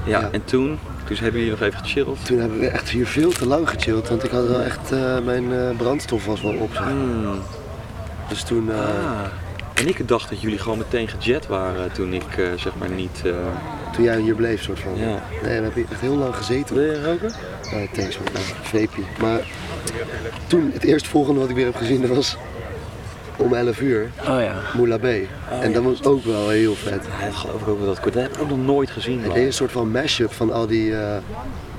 [0.04, 0.30] Ja, Ja.
[0.32, 0.80] en toen,
[1.16, 2.26] toen hebben jullie nog even gechilled.
[2.26, 4.10] toen hebben we echt hier veel te lang gechilld.
[4.10, 6.78] Want ik had wel echt, eh, mijn eh, brandstof was wel op.
[6.78, 7.40] Hmm.
[8.30, 9.26] Dus toen, Ah.
[9.74, 12.24] En ik dacht dat jullie gewoon meteen gejet waren toen ik
[12.56, 13.22] zeg maar niet...
[13.94, 14.98] toen jij hier bleef, soort van.
[14.98, 15.06] Ja.
[15.44, 16.76] Nee, we hebben echt heel lang gezeten.
[16.76, 17.32] Wil je roken?
[17.72, 18.44] Nee, thanks man.
[18.62, 19.06] Vapie.
[19.20, 19.40] Maar
[20.48, 22.38] toen, het eerste volgende wat ik weer heb gezien, dat was
[23.38, 24.56] om 11 uur, Oh ja.
[24.76, 25.06] Moula B.
[25.62, 27.06] en dat was ook wel heel vet.
[27.20, 29.20] Ja, dat geloof ik ook wel dat heb ik ook nog nooit gezien.
[29.22, 29.34] Man.
[29.34, 31.18] deed een soort van mashup van al die, eh,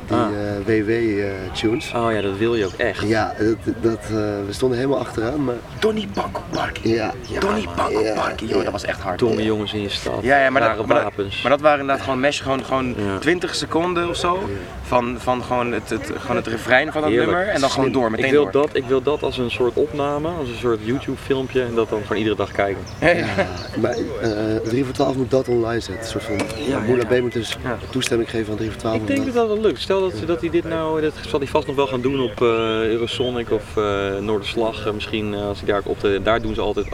[0.09, 0.29] die Ah.
[0.67, 1.93] WW-tunes.
[1.97, 3.09] Oh ja, dat wil je ook echt.
[3.09, 4.11] ja, dat, dat, eh,
[4.47, 6.95] we stonden helemaal achteraan, maar Donnie Bakkenparkie.
[6.95, 7.13] ja.
[7.39, 8.55] Donnie Bakkenparkie, Ja.
[8.55, 9.19] joh, dat was echt hard.
[9.19, 10.19] Domme jongens in je stad.
[10.23, 13.19] Ja, ja maar, dat, maar, dat, maar dat waren inderdaad gewoon mesh, gewoon, gewoon Ja.
[13.19, 14.49] 20 seconden of zo.
[14.83, 17.31] Van, van gewoon, het, het, gewoon het refrein van dat Heerlijk.
[17.37, 18.53] nummer en dan gewoon door, meteen ik wil, door.
[18.53, 21.89] dat, ik wil dat als een soort opname, als een soort YouTube filmpje en dat
[21.91, 22.83] dan gewoon iedere dag kijken.
[23.01, 23.25] Ja, ja.
[23.81, 26.05] Maar eh 3 voor 12 moet dat online zetten.
[26.05, 26.35] Een soort van,
[26.69, 27.05] ja, ja.
[27.19, 27.77] B moet dus Ja.
[27.91, 28.97] toestemming geven aan 3 voor 12.
[28.97, 29.81] Ik denk dat dat wel lukt.
[29.81, 32.43] Stel dat, dat hij dit nou, dat zal hij vast nog wel gaan doen op
[32.43, 32.49] eh,
[32.85, 34.87] Eurosonic of eh Noorderslag.
[34.87, 36.87] Eh, misschien als hij daar op de, daar doen ze altijd,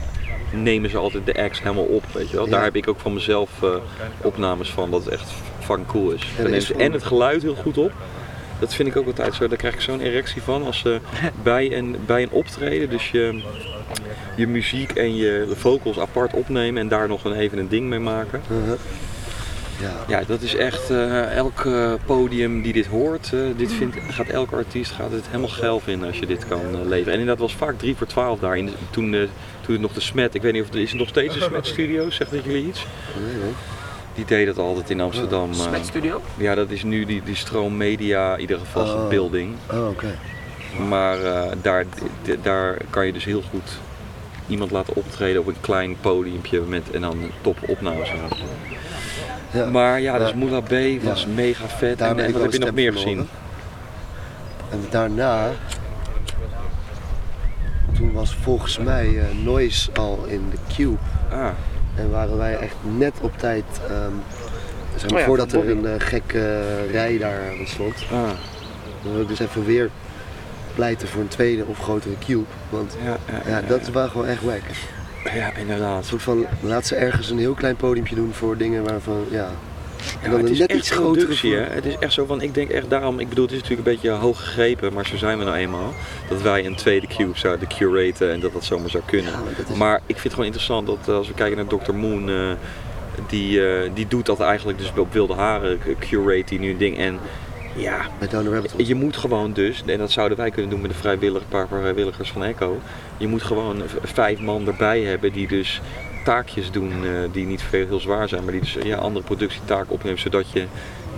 [0.52, 2.48] nemen ze altijd de acts helemaal op, weet je wel.
[2.48, 3.50] Daar heb ik ook van mezelf
[4.22, 6.22] opnames van, dat het echt fucking cool is.
[6.68, 7.92] wel- en het geluid heel goed op.
[8.58, 11.00] Dat vind ik ook altijd zo, daar krijg ik zo'n erectie van als ze
[11.42, 13.42] bij een, bij een optreden, dus je,
[14.36, 17.98] je muziek en je vocals apart opnemen en daar nog een, even een ding mee
[17.98, 18.42] maken.
[18.50, 18.78] Uh-huh.
[20.08, 24.26] Ja, dat is echt, eh, elk eh, podium die dit hoort, eh, dit vindt, gaat
[24.26, 27.12] elke artiest gaat het helemaal geil vinden als je dit kan leveren.
[27.12, 29.20] En inderdaad was vaak 3 voor 12 daar, in de- toen, eh,
[29.60, 31.40] toen het nog de Smet, ik weet niet of het is het nog steeds de
[31.48, 32.87] Smet Studio, zegt dat jullie iets?
[33.24, 33.52] Nee, nee.
[34.14, 35.50] Die deed dat altijd in Amsterdam.
[35.50, 35.56] eh.
[35.58, 36.22] Smet Studio?
[36.37, 39.08] ja, dat is nu die, die Stroom Media in ieder geval Oh.
[39.08, 39.54] building.
[39.72, 40.18] Oh, oké.
[40.88, 41.84] Maar eh, daar,
[42.42, 43.70] daar kan je dus heel goed
[44.48, 48.10] iemand laten optreden op een klein podiumpje met, en dan top opnames.
[49.54, 49.66] Ja.
[49.70, 50.36] Maar ja, dus Ja.
[50.36, 51.28] Moula B was Ja.
[51.34, 51.98] mega vet.
[51.98, 53.28] Daar en en wat heb je nog meer gezien?
[54.70, 55.50] En daarna,
[57.96, 60.96] toen was volgens mij eh, Noise al in de Cube.
[61.32, 61.46] Ah,
[61.94, 64.10] En waren wij echt net op tijd, ehm,
[64.96, 67.94] zeg maar, Oh ja, voordat er een eh, gekke rij daar stond.
[68.12, 68.18] Ah,
[69.02, 69.90] Dan wil ik dus even weer
[70.74, 72.44] pleiten voor een tweede of grotere cube.
[72.70, 74.62] Want ja, ja, dat is wel gewoon echt wack.
[75.34, 75.98] Ja, inderdaad.
[75.98, 79.48] Een soort van, laat ze ergens een heel klein podiumpje doen voor dingen waarvan, ja.
[80.04, 81.56] En Ja, dan het een is net echt iets grotere?
[81.56, 83.94] Het is echt zo van, ik denk echt daarom, ik bedoel, het is natuurlijk een
[83.94, 85.92] beetje hoog gegrepen, maar zo zijn we nou eenmaal.
[86.28, 89.32] Dat wij een tweede cube zouden curaten en dat dat zomaar zou kunnen.
[89.32, 91.56] Ja, maar dat is- Maar ik vind het gewoon interessant dat eh, als we kijken
[91.56, 91.94] naar Dr.
[91.94, 92.50] Moon, eh,
[93.28, 96.98] die, eh, die doet dat eigenlijk dus op wilde haren, curate die nu een ding.
[96.98, 97.18] En
[97.76, 98.62] ja, Met Hole.
[98.76, 102.30] je moet gewoon dus, en dat zouden wij kunnen doen met de vrijwillig, paar vrijwilligers
[102.30, 102.80] van Echo.
[103.16, 105.80] Je moet gewoon vijf man erbij hebben die dus
[106.24, 109.92] taakjes doen eh, die niet veel heel zwaar zijn, maar die dus ja, andere productietaken
[109.92, 110.66] opnemen, zodat je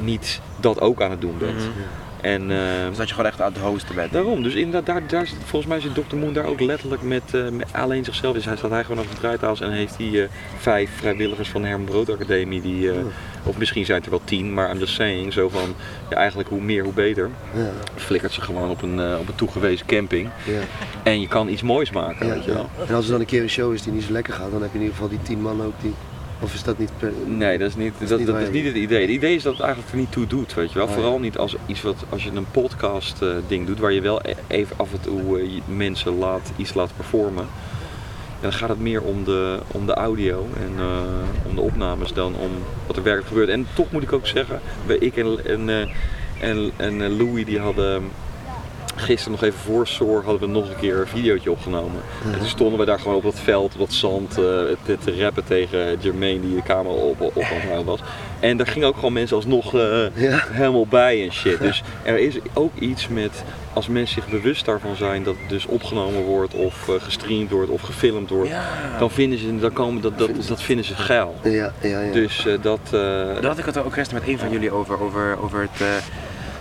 [0.03, 1.59] niet dat ook aan het doen bent.
[1.59, 2.06] Mhm.
[2.21, 2.57] En eh,
[2.89, 4.13] Dus dat je gewoon echt aan het hosten bent.
[4.13, 6.17] daarom, dus inderdaad, daar, daar, zit- volgens mij zit Dr.
[6.17, 8.35] Moon daar ook letterlijk met, eh, met alleen zichzelf.
[8.35, 11.63] Dus hij staat hij gewoon op de draaitafel en heeft hij eh, vijf vrijwilligers van
[11.63, 13.05] de Herman Brood Academie, die, eh, Oh.
[13.43, 15.75] of misschien zijn het er wel tien, maar I'm just saying, zo van,
[16.11, 19.35] ja, eigenlijk hoe meer hoe beter Ja, flikkert ze gewoon op een, eh, op een
[19.35, 20.29] toegewezen camping.
[20.45, 20.61] ja.
[21.03, 22.69] En je kan iets moois maken, weet je wel.
[22.89, 24.63] En als er dan een keer een show is die niet zo lekker gaat, dan
[24.63, 25.95] heb je in ieder geval die tien man ook die.
[26.41, 27.13] Of is dat niet per.
[27.27, 29.01] Nee, dat is niet, dat, niet dat waar is niet het idee.
[29.01, 30.85] Het idee is dat het eigenlijk er niet toe doet, weet je wel.
[30.85, 30.97] Oh, ja.
[30.97, 34.21] Vooral niet als iets wat, als je een podcast eh, ding doet, waar je wel
[34.23, 37.47] e- even af en toe eh, mensen laat, iets laat performen.
[38.41, 42.35] Dan gaat het meer om de, om de audio en eh, om de opnames dan
[42.35, 42.51] om
[42.87, 43.49] wat er werkelijk gebeurt.
[43.49, 44.61] En toch moet ik ook zeggen,
[44.99, 45.89] ik en, en,
[46.41, 48.11] en, en Louis die hadden
[48.97, 52.01] gisteren nog even voor Soar hadden we nog een keer een videootje opgenomen.
[52.33, 54.45] En toen stonden we daar gewoon op dat veld, op dat zand, eh,
[54.85, 58.01] te, te rappen tegen Jermaine die de camera op, op aan het houden was.
[58.41, 59.81] En daar gingen ook gewoon mensen alsnog eh,
[60.15, 60.45] Ja.
[60.51, 61.59] helemaal bij en shit.
[61.61, 65.67] Dus er is ook iets met, als mensen zich bewust daarvan zijn dat het dus
[65.67, 68.65] opgenomen wordt of eh, gestreamd wordt of gefilmd wordt, Ja.
[68.99, 71.35] dan vinden ze, dan komen, dat, dat, dat vinden ze geil.
[71.43, 72.13] Ja, ja, ja.
[72.13, 72.81] Dus eh, dat...
[72.91, 75.87] Daar had ik het ook gisteren met een van jullie over, over, over, het, eh,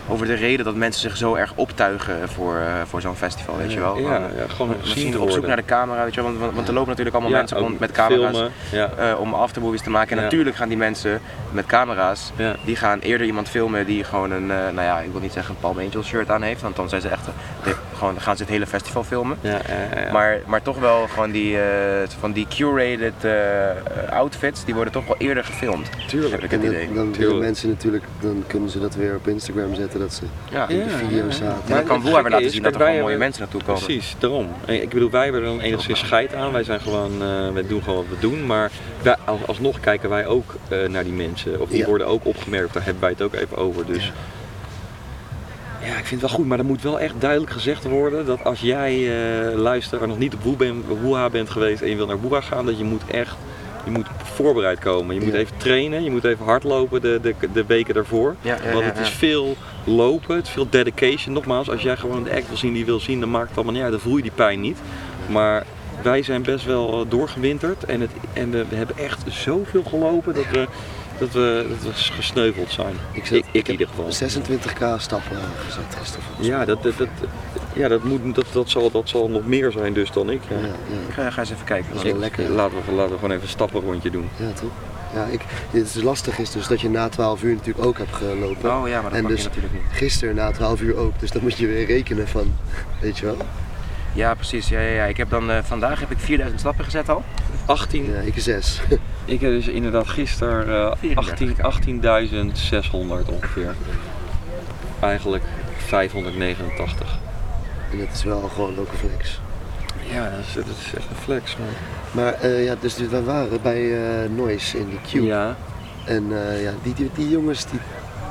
[0.07, 3.73] over de reden dat mensen zich zo erg optuigen voor, eh, voor zo'n festival, weet
[3.73, 3.99] je wel.
[3.99, 6.29] ja, ja, gewoon gezien Misschien te op zoek naar de camera, weet je wel.
[6.29, 8.89] Want, want, want er lopen natuurlijk allemaal Ja, mensen rond met camera's filmen, ja.
[9.11, 10.11] eh, om aftermovies te maken.
[10.11, 10.23] En Ja.
[10.23, 12.55] natuurlijk gaan die mensen met camera's, Ja.
[12.65, 15.55] die gaan eerder iemand filmen die gewoon een, eh, nou ja, ik wil niet zeggen
[15.55, 16.61] een Palm Angels shirt aan heeft.
[16.61, 17.27] Want dan zijn ze echt,
[17.63, 19.37] eh, gewoon, dan gaan ze het hele festival filmen.
[19.41, 20.11] Ja, ja, ja.
[20.11, 23.31] Maar, maar toch wel gewoon die, eh, van die curated eh,
[24.17, 25.89] outfits, die worden toch wel eerder gefilmd.
[26.07, 26.31] Tuurlijk.
[26.31, 26.85] Heb ik het idee.
[26.85, 27.39] dan willen Tuurlijk.
[27.39, 30.67] mensen natuurlijk, dan kunnen ze dat weer op Instagram zetten dat ze Ja.
[30.67, 31.45] in de video zaten.
[31.47, 33.83] En Maar dan kan Woeha weer laten zien dat er gewoon mooie mensen naartoe komen.
[33.83, 34.47] Precies, daarom.
[34.65, 36.51] En Ik bedoel, wij hebben er dan enigszins scheid aan.
[36.51, 38.45] Wij zijn gewoon, eh wij doen gewoon wat we doen.
[38.45, 41.61] Maar wij, alsnog kijken wij ook eh, naar die mensen.
[41.61, 41.85] Of die Ja.
[41.85, 42.73] worden ook opgemerkt.
[42.73, 43.85] Daar hebben wij het ook even over.
[43.85, 44.11] Dus
[45.81, 45.87] ja.
[45.97, 46.47] ik vind het wel goed.
[46.47, 48.93] Maar er moet wel echt duidelijk gezegd worden dat als jij
[49.49, 50.57] eh luisteraar nog niet op
[51.01, 53.35] Woeha bent geweest en je wil naar Woeha gaan, dat je moet echt
[53.85, 55.15] je moet voorbereid komen.
[55.15, 58.35] Je moet even trainen, je moet even hardlopen de, de, de weken daarvoor.
[58.41, 61.33] Ja, ja, Want het is veel lopen, het is veel dedication.
[61.33, 63.55] Nogmaals, als jij gewoon de act wil zien die je wil zien, dan maakt het
[63.55, 63.91] allemaal niet uit.
[63.91, 64.77] Dan voel je die pijn niet.
[65.29, 65.65] Maar
[66.01, 70.33] wij zijn best wel eh, doorgewinterd en, het, en we, we hebben echt zoveel gelopen
[70.33, 70.67] dat we,
[71.19, 72.95] dat we, dat we gesneuveld zijn.
[73.11, 74.29] Ik, Ik, ik in ieder geval.
[74.29, 76.23] 26k stappen gezet gisteren.
[76.39, 77.07] Ja, dat, dat, dat,
[77.73, 80.41] ja dat, moet, dat, dat, zal, dat zal nog meer zijn dus dan ik.
[80.49, 80.55] Ja.
[80.55, 81.93] Ja, ga, ga eens even kijken.
[81.93, 82.49] Dat is wel lekker.
[82.49, 84.29] Laten, we, laten we gewoon even een stappenrondje doen.
[84.35, 84.71] Ja, toch?
[85.13, 88.13] Ja, ik, het is lastig is dus dat je na 12 uur natuurlijk ook hebt
[88.15, 88.75] gelopen.
[88.77, 89.83] Oh ja, maar dat en mag dus je natuurlijk niet.
[89.91, 91.19] gisteren na 12 uur ook.
[91.19, 92.55] Dus dan moet je weer rekenen van,
[93.01, 93.37] weet je wel?
[94.13, 94.69] Ja, precies.
[94.69, 95.03] Ja, ja, ja.
[95.05, 97.23] Ik heb dan, eh, vandaag heb ik 4000 stappen gezet al.
[97.65, 98.81] 18, Ja, ik 6.
[99.25, 101.65] ik heb dus inderdaad gisteren eh, 34.
[101.65, 103.75] 18 18.600 ongeveer.
[104.99, 105.43] Eigenlijk
[105.77, 107.17] 589.
[107.91, 109.39] en dat is wel gewoon local flex.
[110.11, 111.67] Ja, dat is, dat is echt een flex man.
[112.11, 115.25] Maar eh, ja, dus wij waren bij eh, Noise in die queue.
[115.25, 115.55] Ja.
[116.05, 117.79] En eh, ja, die, die, die jongens die,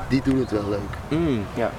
[0.09, 1.18] die doen het wel leuk.
[1.20, 1.44] Mm.
[1.54, 1.70] Ja.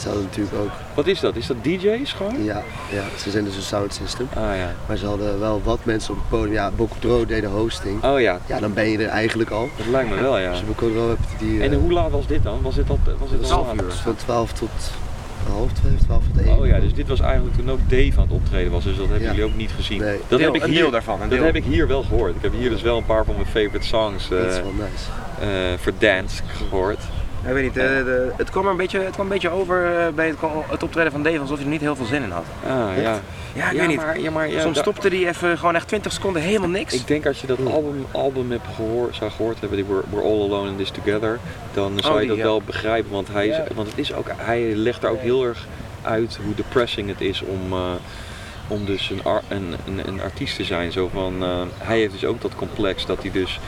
[0.00, 1.36] Ze hadden natuurlijk ook, Wat is dat?
[1.36, 2.44] Is dat DJ's gewoon?
[2.44, 4.28] ja, ja, ze zijn dus een sound system.
[4.34, 4.74] Ah ja.
[4.88, 6.52] Maar ze hadden wel wat mensen op het podium.
[6.52, 8.04] Ja, Bocodro deed de hosting.
[8.04, 9.68] Oh ja, Ja, dan ben je er eigenlijk al.
[9.76, 10.50] dat lijkt me wel ja.
[10.50, 11.60] Dus Bocodro heb je die...
[11.60, 12.62] eh, En hoe laat was dit dan?
[12.62, 13.92] Was dit al, was dit al Twaalf uur.
[13.92, 14.68] Van 12 tot
[15.52, 16.58] half 2, 12 tot 1.
[16.58, 19.06] Oh ja, dus dit was eigenlijk toen ook Dave aan het optreden was, dus dat
[19.08, 19.30] hebben Ja.
[19.34, 20.00] jullie ook niet gezien.
[20.00, 20.18] Nee.
[20.28, 21.46] Dat Deel- heb ik een hier, deel daarvan, een dat deel.
[21.46, 22.34] heb ik hier wel gehoord.
[22.36, 24.72] Ik heb hier dus wel een paar van mijn favorite songs Dat is eh wel
[24.72, 25.10] nice.
[25.72, 26.98] eh, voor dance gehoord.
[27.46, 30.08] Ik weet niet, eh, de, het, kwam een beetje, het kwam een beetje over eh,
[30.14, 30.36] bij het,
[30.68, 32.44] het optreden van Dave alsof hij er niet heel veel zin in had.
[32.66, 33.20] Ah ja.
[33.52, 33.96] Ja, ik weet niet.
[33.96, 36.94] Maar, ja, maar, ja, Soms stopte hij even gewoon echt 20 seconden helemaal niks.
[36.94, 40.42] Ik denk als je dat album, album hebt gehoord, zou gehoord hebben, die We're, All
[40.42, 41.38] Alone in This Together,
[41.72, 43.12] dan zou je die, dat wel begrijpen.
[43.12, 45.66] Want, hij, want het is ook, hij legt daar ook heel erg
[46.02, 47.78] uit hoe depressing het is om, eh,
[48.68, 50.92] om dus een, ar- een, een, een artiest te zijn.
[50.92, 51.44] Zo van,
[51.78, 53.60] hij heeft dus ook dat complex dat hij dus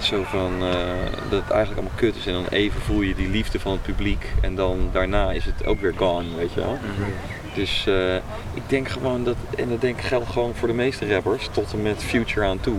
[0.00, 0.70] zo van eh,
[1.30, 3.82] dat het eigenlijk allemaal kut is en dan even voel je die liefde van het
[3.82, 6.78] publiek en dan daarna is het ook weer gone, weet je wel.
[7.54, 8.14] Dus eh,
[8.54, 11.72] ik denk gewoon dat, en dat denk ik geldt gewoon voor de meeste rappers, tot
[11.72, 12.78] en met Future aan toe.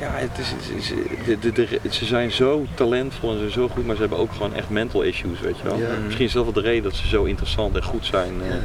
[0.00, 0.92] Ja, het is, het is-
[1.26, 4.18] de, de, de- ze zijn zo talentvol en ze zijn zo goed, maar ze hebben
[4.18, 5.78] ook gewoon echt mental issues, weet je wel.
[5.78, 5.88] Ja.
[6.04, 8.32] Misschien is dat wel de reden dat ze zo interessant en goed zijn.
[8.42, 8.48] eh.
[8.48, 8.58] Ja.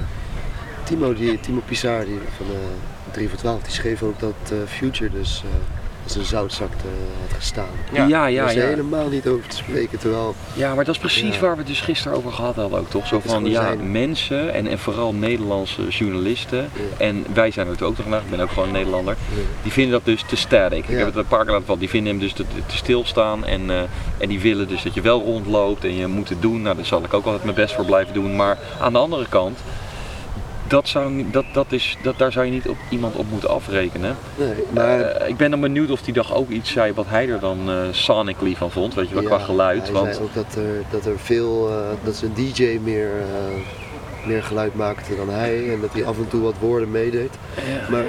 [0.84, 4.58] Timo, die, Timo Pizar die van eh 3 voor 12, die schreef ook dat eh,
[4.68, 5.50] Future dus eh
[6.08, 6.84] als een zoutzak eh,
[7.22, 7.66] had gestaan.
[7.94, 8.62] Ja, ja, Daar ja, is ja.
[8.66, 11.42] helemaal niet over te spreken, terwijl Ja, maar dat is precies Ja.
[11.42, 13.08] waar we het dus gisteren over gehad hadden ook, toch?
[13.08, 17.06] Zo Het is van, ja, zijn- mensen en, en vooral Nederlandse journalisten, Ja.
[17.06, 19.16] en wij zijn er natuurlijk ook nog vandaag, ik ben ook gewoon een Nederlander,
[19.64, 20.88] die vinden dat dus te static.
[20.88, 23.46] Ik heb het een paar keer laten vallen, die vinden hem dus te, te stilstaan
[23.46, 23.78] en, eh,
[24.18, 26.62] en die willen dus dat je wel rondloopt en je moet het doen.
[26.62, 28.36] Nou, daar zal ik ook altijd mijn best voor blijven doen.
[28.36, 29.60] Maar aan de andere kant,
[30.68, 34.18] dat zou, dat, dat is, dat, daar zou je niet op iemand op moeten afrekenen.
[34.36, 37.30] nee, maar Eh, ik ben dan benieuwd of die dag ook iets zei wat hij
[37.30, 39.84] er dan eh sonically van vond, weet je wel, ja, qua geluid.
[39.84, 43.10] Hij want, zei ook dat er, dat er veel, eh, dat ze een DJ meer,
[44.28, 47.30] meer geluid maakte dan hij en dat hij af en toe wat woorden meedeed.
[47.90, 48.04] Maar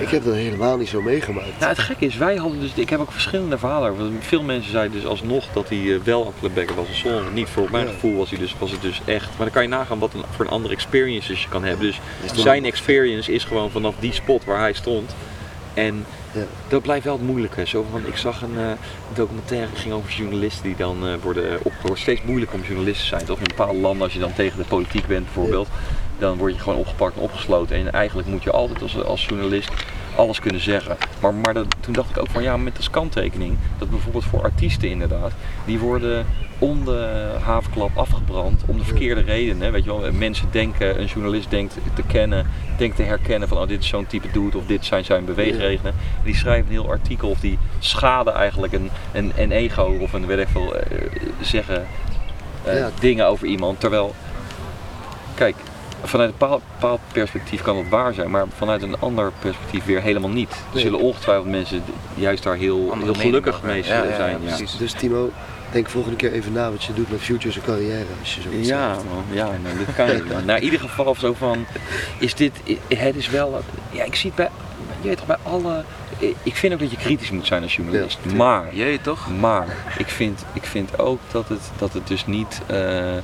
[0.00, 1.58] ik heb dat helemaal niet zo meegemaakt.
[1.58, 4.04] Nou, het gekke is, wij hadden dus, ik heb ook verschillende verhalen over.
[4.20, 7.48] Veel mensen zeiden dus alsnog dat hij eh, wel een clubbacker was en sommigen niet.
[7.48, 7.92] Voor mijn Ja.
[7.92, 9.26] gevoel was, hij dus, was het dus echt.
[9.28, 11.86] Maar dan kan je nagaan wat een, voor een andere experiences je kan hebben.
[11.86, 12.00] Dus
[12.34, 15.14] zijn experience is gewoon vanaf die spot waar hij stond.
[15.74, 16.40] En Ja.
[16.68, 17.66] dat blijft wel het moeilijke.
[17.66, 18.70] Zo van, ik zag een eh,
[19.14, 21.74] documentaire die ging over journalisten die dan eh, worden opgehoord.
[21.74, 23.24] Het wordt steeds moeilijker om journalist te zijn.
[23.24, 25.68] Toch in bepaalde landen, als je dan tegen de politiek bent bijvoorbeeld,
[26.18, 27.76] dan word je gewoon opgepakt en opgesloten.
[27.76, 29.70] En eigenlijk moet je altijd als, als journalist
[30.16, 30.96] alles kunnen zeggen.
[31.20, 34.42] Maar, maar dat, toen dacht ik ook van ja, met als kanttekening, dat bijvoorbeeld voor
[34.42, 35.32] artiesten inderdaad,
[35.64, 36.26] die worden
[36.64, 39.72] om de havenklap afgebrand om de verkeerde redenen.
[39.72, 42.46] Weet je wel, mensen denken, een journalist denkt te kennen,
[42.76, 45.92] denkt te herkennen van oh, dit is zo'n type dude of dit zijn zijn beweegredenen.
[45.92, 50.12] En die schrijven een heel artikel of die schaden eigenlijk een, een, een ego of
[50.12, 50.98] een weet ik veel, eh,
[51.40, 51.86] zeggen
[52.64, 52.90] eh, Ja.
[53.00, 53.80] dingen over iemand.
[53.80, 54.14] Terwijl,
[55.34, 55.54] kijk,
[56.02, 60.00] vanuit een bepaald, bepaald perspectief kan dat waar zijn, maar vanuit een ander perspectief weer
[60.02, 60.56] helemaal niet.
[60.74, 61.82] Er zullen ongetwijfeld mensen
[62.14, 63.82] juist daar heel, heel gelukkig mee Ja,
[64.16, 64.30] zijn.
[64.30, 64.76] Ja, precies.
[64.76, 65.30] Dus Timo,
[65.74, 68.04] denk volgende keer even na wat je doet met Future's carrière.
[68.20, 70.28] Als je zo Ja, man, ja, nou, dit kan niet.
[70.32, 70.44] man.
[70.44, 71.66] Nou, in ieder geval zo van,
[72.18, 72.52] is dit,
[72.88, 74.48] het is wel, ja, ik zie het bij,
[75.00, 75.84] je weet toch, bij alle,
[76.42, 79.28] ik vind ook dat je kritisch moet zijn als journalist, Ja, maar, Jee, toch?
[79.40, 83.16] maar, ik vind, ik vind ook dat het, dat het dus niet, eh,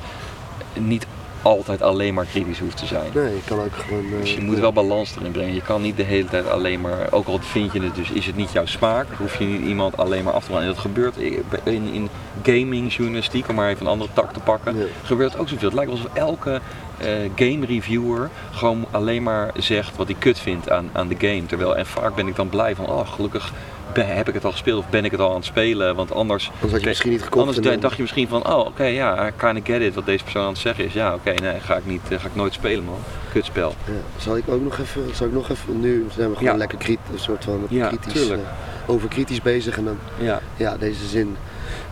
[0.74, 1.06] niet
[1.42, 3.10] altijd alleen maar kritisch hoeft te zijn.
[3.14, 4.04] Nee, je kan ook gewoon...
[4.12, 5.54] eh, Dus je moet wel balans erin brengen.
[5.54, 8.26] Je kan niet de hele tijd alleen maar, ook al vind je het dus, is
[8.26, 10.68] het niet jouw smaak, hoef je niet iemand alleen maar af te branden.
[10.68, 11.16] En dat gebeurt
[11.64, 12.08] in, in
[12.42, 15.68] gaming journalistiek, om maar even een andere tak te pakken, gebeurt ook zoveel.
[15.68, 16.60] Het lijkt alsof elke
[16.98, 21.46] eh, game reviewer gewoon alleen maar zegt wat hij kut vindt aan, aan de game.
[21.46, 23.52] Terwijl, en vaak ben ik dan blij van, oh gelukkig
[23.94, 25.94] heb ik het al gespeeld of ben ik het al aan het spelen.
[25.94, 27.58] Want anders, Anders had je misschien niet gekocht.
[27.58, 30.42] anders dacht je misschien van, oh oké, ja, I kinda get it wat deze persoon
[30.42, 30.92] aan het zeggen is.
[30.92, 32.98] Ja, oké, nee, ga ik, niet, eh, ga ik nooit spelen man.
[33.32, 33.74] Kutspel.
[33.84, 33.92] Ja.
[34.22, 36.58] Zal ik ook nog even, zal ik nog even, nu zijn we gewoon Ja.
[36.58, 38.42] lekker kritisch, een soort van Ja, kritisch, tuurlijk.
[38.42, 40.40] eh, over kritisch bezig en dan, Ja.
[40.56, 41.36] ja, deze zin.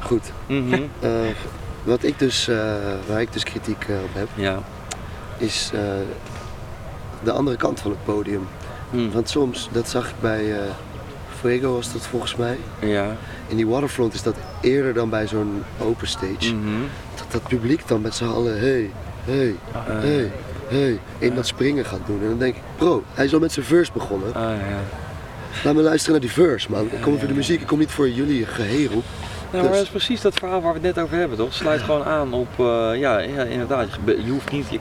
[0.00, 0.72] Goed, Mhm.
[1.00, 1.10] eh,
[1.84, 2.48] wat ik dus,
[3.08, 4.58] waar ik dus kritiek op heb, Ja.
[5.36, 5.70] is
[7.22, 8.48] de andere kant van het podium.
[8.90, 9.12] Mm.
[9.12, 10.54] Want soms, dat zag ik bij
[11.38, 12.58] Fuego was dat volgens mij.
[12.80, 13.16] Ja.
[13.46, 16.54] In die waterfront is dat eerder dan bij zo'n open stage.
[16.54, 16.82] Mhm.
[17.14, 18.90] Dat dat publiek dan met z'n allen, hey,
[19.24, 20.32] hey, hey,
[20.68, 22.22] hey, in dat springen gaat doen.
[22.22, 24.34] En dan denk ik, bro, hij is al met zijn verse begonnen.
[24.34, 24.80] Ah, ja.
[25.64, 26.84] Laat me luisteren naar die verse, man.
[26.84, 29.02] Ik kom voor de muziek, ik kom niet voor jullie geherel.
[29.52, 31.52] Nou, maar dat is precies dat verhaal waar we het net over hebben, toch?
[31.52, 33.88] Sluit gewoon aan op, eh, ja, ja, inderdaad.
[34.06, 34.78] Je, hoeft niet, je,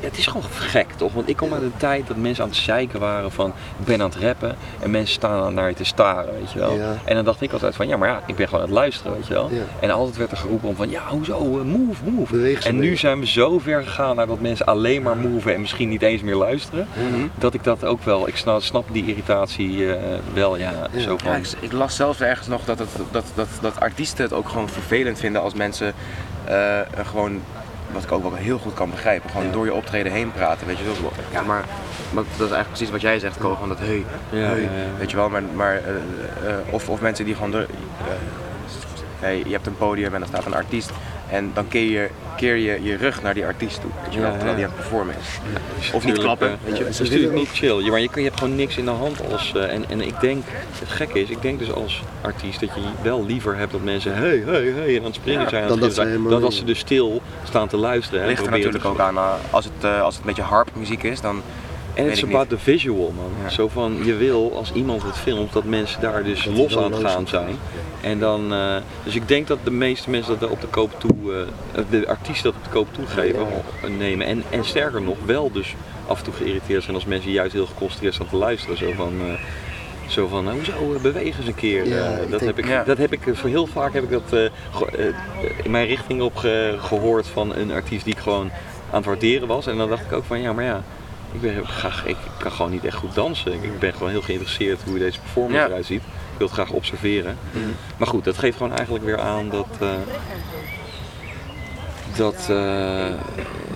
[0.00, 1.12] ja, het is gewoon gek, toch?
[1.12, 4.00] Want ik kom uit een tijd dat mensen aan het zeiken waren van, ik ben
[4.02, 6.74] aan het rappen en mensen staan naar je te staren, weet je wel.
[6.76, 6.94] Ja.
[7.04, 9.12] En dan dacht ik altijd van, ja, maar ja, ik ben gewoon aan het luisteren,
[9.12, 9.50] weet je wel.
[9.52, 9.62] Ja.
[9.80, 12.32] En altijd werd er geroepen om van, ja, hoezo, eh, move, move.
[12.32, 12.96] Beweeg En nu mee.
[12.96, 16.22] zijn we zo ver gegaan naar dat mensen alleen maar moven en misschien niet eens
[16.22, 16.86] meer luisteren.
[17.10, 17.26] Mhm.
[17.34, 20.02] Dat ik dat ook wel, ik snap, snap die irritatie eh,
[20.32, 21.00] wel, ja, Ja.
[21.00, 21.30] zo van.
[21.32, 24.48] Ja, ik, ik las zelfs ergens nog dat, het, dat, dat, dat artiesten het ook
[24.48, 25.92] gewoon vervelend vinden als mensen
[26.44, 27.40] eh, gewoon,
[27.94, 29.52] wat ik ook wel heel goed kan begrijpen, gewoon Ja.
[29.52, 31.12] door je optreden heen praten, weet je wel.
[31.32, 31.64] Ja, maar,
[32.10, 34.68] maar dat is eigenlijk precies wat jij zegt, Ko, van dat hey, Ja, hey, ja,
[34.70, 34.98] ja.
[34.98, 35.88] weet je wel, maar, maar eh,
[36.50, 37.66] eh, of, of mensen die gewoon, door, eh,
[39.18, 40.90] hey, je hebt een podium en dan staat een artiest
[41.34, 44.30] en dan keer je, keer je je rug naar die artiest toe, weet je wel,
[44.32, 45.90] terwijl die aan het performen is.
[45.92, 46.84] Of niet klappen, eh, weet je.
[46.84, 47.82] Het is natuurlijk niet chill.
[47.84, 49.52] Ja, maar je, kan- je hebt gewoon niks in de hand als.
[49.54, 50.44] eh, en, en ik denk,
[50.78, 54.14] het gekke is, ik denk dus als artiest dat je wel liever hebt dat mensen
[54.16, 55.62] hey, hey, hey en aan het springen Ja, zijn.
[55.62, 58.20] aan dan dat ze zijn, dan dat ze dus stil staan te luisteren.
[58.20, 61.02] Het ligt er natuurlijk ook aan, eh, als het, eh, als het een beetje harpmuziek
[61.02, 61.42] is, dan
[61.94, 63.30] En het is about the visual man.
[63.42, 63.48] Ja.
[63.50, 66.92] Zo van je wil als iemand het filmt dat mensen daar dus Dat los aan
[66.92, 67.58] het gaan zijn.
[68.04, 71.46] En dan, eh, dus ik denk dat de meeste mensen dat op de koop toe,
[71.74, 73.46] eh, de artiesten dat op de koop toegeven,
[73.82, 74.26] eh, nemen.
[74.26, 75.74] En, en sterker nog, wel dus
[76.06, 78.76] af en toe geïrriteerd zijn als mensen juist heel geconcentreerd staan te luisteren.
[78.76, 79.12] Zo van,
[80.08, 81.86] zo van nou, hoezo, beweeg eens een keer.
[81.88, 82.84] Ja, dat, denk- heb ik, Ja.
[82.84, 84.50] dat heb ik voor heel vaak heb ik dat
[85.62, 88.50] in mijn richting op ge- gehoord van een artiest die ik gewoon
[88.90, 89.66] aan het waarderen was.
[89.66, 90.82] En dan dacht ik ook van ja, maar ja,
[91.32, 93.52] ik, ben, graag, ik kan gewoon niet echt goed dansen.
[93.52, 95.66] Ik, ik ben gewoon heel geïnteresseerd hoe deze performance Ja.
[95.66, 96.02] eruit ziet.
[96.34, 97.36] Ik wil het graag observeren.
[97.96, 99.66] Maar goed, dat geeft gewoon eigenlijk weer aan dat.
[99.80, 99.88] eh,
[102.16, 103.06] dat, eh,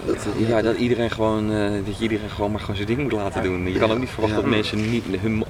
[0.07, 3.13] Dat, ja, dat iedereen gewoon, eh, dat je iedereen gewoon maar gewoon zijn ding moet
[3.13, 3.73] laten doen.
[3.73, 4.45] Je kan ook niet verwachten Ja.
[4.45, 5.45] dat mensen niet hun,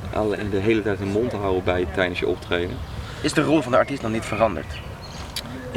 [0.51, 2.77] de hele tijd hun mond houden bij tijdens je optreden.
[3.21, 4.67] Is de rol van de artiest dan niet veranderd?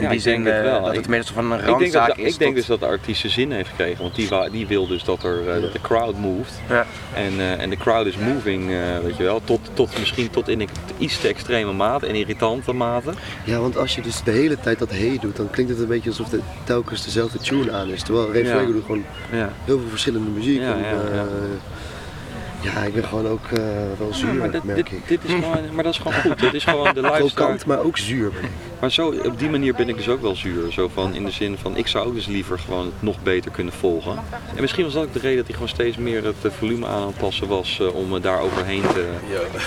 [0.01, 0.81] In Ja, die ik denk zin het eh, wel.
[0.81, 2.65] dat Ik- het meestal van een Ik denk, randzaak dat, is ik denk tot- dus
[2.65, 5.49] dat de artiest zijn zin heeft gekregen, want die, wa- die wil dus dat, er,
[5.49, 6.53] eh, dat de crowd moved.
[6.69, 6.85] Ja.
[7.13, 10.47] En, eh, en de crowd is moving, eh, weet je wel, tot, tot misschien tot
[10.49, 13.11] in een iets te extreme mate en irritante mate.
[13.43, 15.87] Ja, want als je dus de hele tijd dat hey doet, dan klinkt het een
[15.87, 18.03] beetje alsof het telkens dezelfde tune aan is.
[18.03, 18.55] Terwijl Ray Ja.
[18.57, 19.49] Fuego doet gewoon Ja.
[19.65, 20.61] heel veel verschillende muziek.
[20.61, 21.21] Ja, en, ja, ja.
[21.21, 23.59] eh, ja, ik ben gewoon ook eh,
[23.97, 25.07] wel zuur, maar, dit, merk dit, ik.
[25.07, 26.39] dit is gewoon, maar dat is gewoon goed.
[26.41, 27.01] Dat is gewoon de.
[27.17, 28.49] Krokant, maar ook zuur ben ik.
[28.81, 30.71] Maar zo, op die manier ben ik dus ook wel zuur.
[30.71, 33.51] Zo van, in de zin van, ik zou ook dus liever gewoon het nog beter
[33.51, 34.11] kunnen volgen.
[34.55, 36.87] En misschien was dat ook de reden dat hij gewoon steeds meer het eh, volume
[36.87, 39.05] aan het passen was eh, om eh, daar overheen te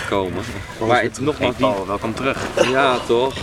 [0.09, 0.42] komen.
[0.88, 2.46] Maar het, Hey nogmaals, die, Paul, welkom terug.
[2.70, 3.35] ja toch.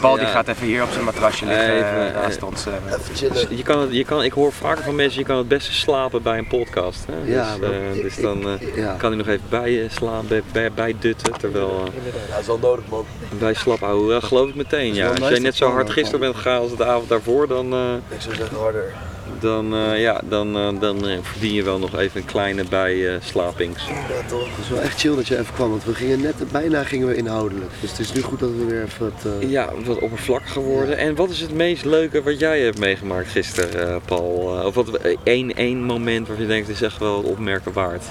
[0.00, 0.30] Paul die Ja.
[0.30, 2.66] gaat even hier op zijn matrasje liggen Even, naast ons.
[2.66, 3.56] Even chillen.
[3.56, 6.22] Je kan het, je kan, ik hoor vaker van mensen, je kan het beste slapen
[6.22, 7.06] bij een podcast.
[7.06, 7.32] Hè?
[7.32, 8.92] Ja, dus, maar eh, ik- dus dan ik- ja.
[8.98, 12.46] kan hij nog even bij je slaan, bij, bij, bij dutten, terwijl eh, Dat is
[12.46, 13.04] wel nodig, man.
[13.38, 14.94] bij slap houden, geloof ik meteen.
[14.94, 15.11] Ja.
[15.20, 17.72] Als jij net zo hard dat gisteren bent gegaan als de avond daarvoor, dan...
[17.72, 18.92] eh, Ik zou zeggen harder.
[19.40, 23.86] dan, eh, ja, dan, eh, dan eh, verdien je wel nog even een kleine bijslapings.
[23.86, 24.44] Ja, toch?
[24.56, 27.06] Het is wel echt chill dat je even kwam, want we gingen net, bijna gingen
[27.08, 27.70] we inhoudelijk.
[27.80, 29.32] Dus het is nu goed dat we weer even wat...
[29.42, 30.96] eh, ja, wat oppervlakkig geworden.
[30.98, 34.58] En wat is het meest leuke wat jij hebt meegemaakt gisteren, eh, Paul?
[34.58, 37.72] Eh, of wat één, één moment waarvan je denkt, dit is echt wel het opmerken
[37.72, 38.04] waard.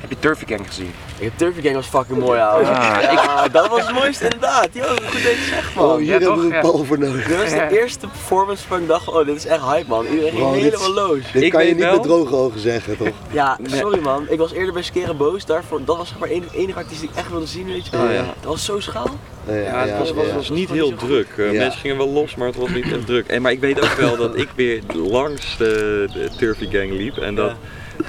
[0.00, 0.92] Heb je Turfy Gang gezien?
[1.22, 2.64] Ik heb Turfy Gang was fucking mooi ouwe.
[3.12, 4.68] ja, dat was het mooiste inderdaad.
[4.72, 5.84] Yo, goed dat je zegt man.
[5.84, 6.42] Oh, hier ja, hebben toch?
[6.42, 6.54] we Ja.
[6.54, 7.26] een Paul voor nodig.
[7.26, 10.06] Dit was de eerste performance van ik dacht, oh dit is echt hype man.
[10.06, 11.18] Iedereen ging helemaal los.
[11.32, 13.08] Dit Ik kan je niet wel- met droge ogen zeggen, toch?
[13.32, 14.26] Ja, sorry man.
[14.28, 15.44] Ik was eerder bij Skeren boos.
[15.46, 17.90] Daarvoor, dat was zeg maar de enige artiest die ik echt wilde zien, weet je
[17.96, 18.06] wel.
[18.06, 18.24] Oh, ja.
[18.40, 19.08] Dat was zo schaal.
[19.46, 20.34] Ja, Ja, het was, was, ja.
[20.34, 21.28] was niet Dat heel was niet zo druk.
[21.36, 21.58] Eh, Ja.
[21.58, 23.26] Mensen gingen wel los, maar het was niet echt druk.
[23.26, 27.16] En, maar ik weet ook wel dat ik weer langs de, de Turfy Gang liep.
[27.18, 27.52] En dat,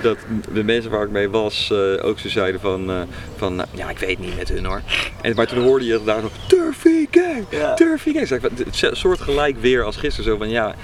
[0.01, 0.17] dat
[0.53, 3.01] de mensen waar ik mee was eh, ook zo zeiden van, eh,
[3.35, 4.81] van nou, ja, ik weet niet met hun hoor.
[5.21, 7.73] En, maar toen hoorde je daar nog Turfy Gang, Ja.
[7.73, 8.27] Turfy Gang.
[8.27, 10.75] Zeg, het soort gelijk weer als gisteren zo van ja...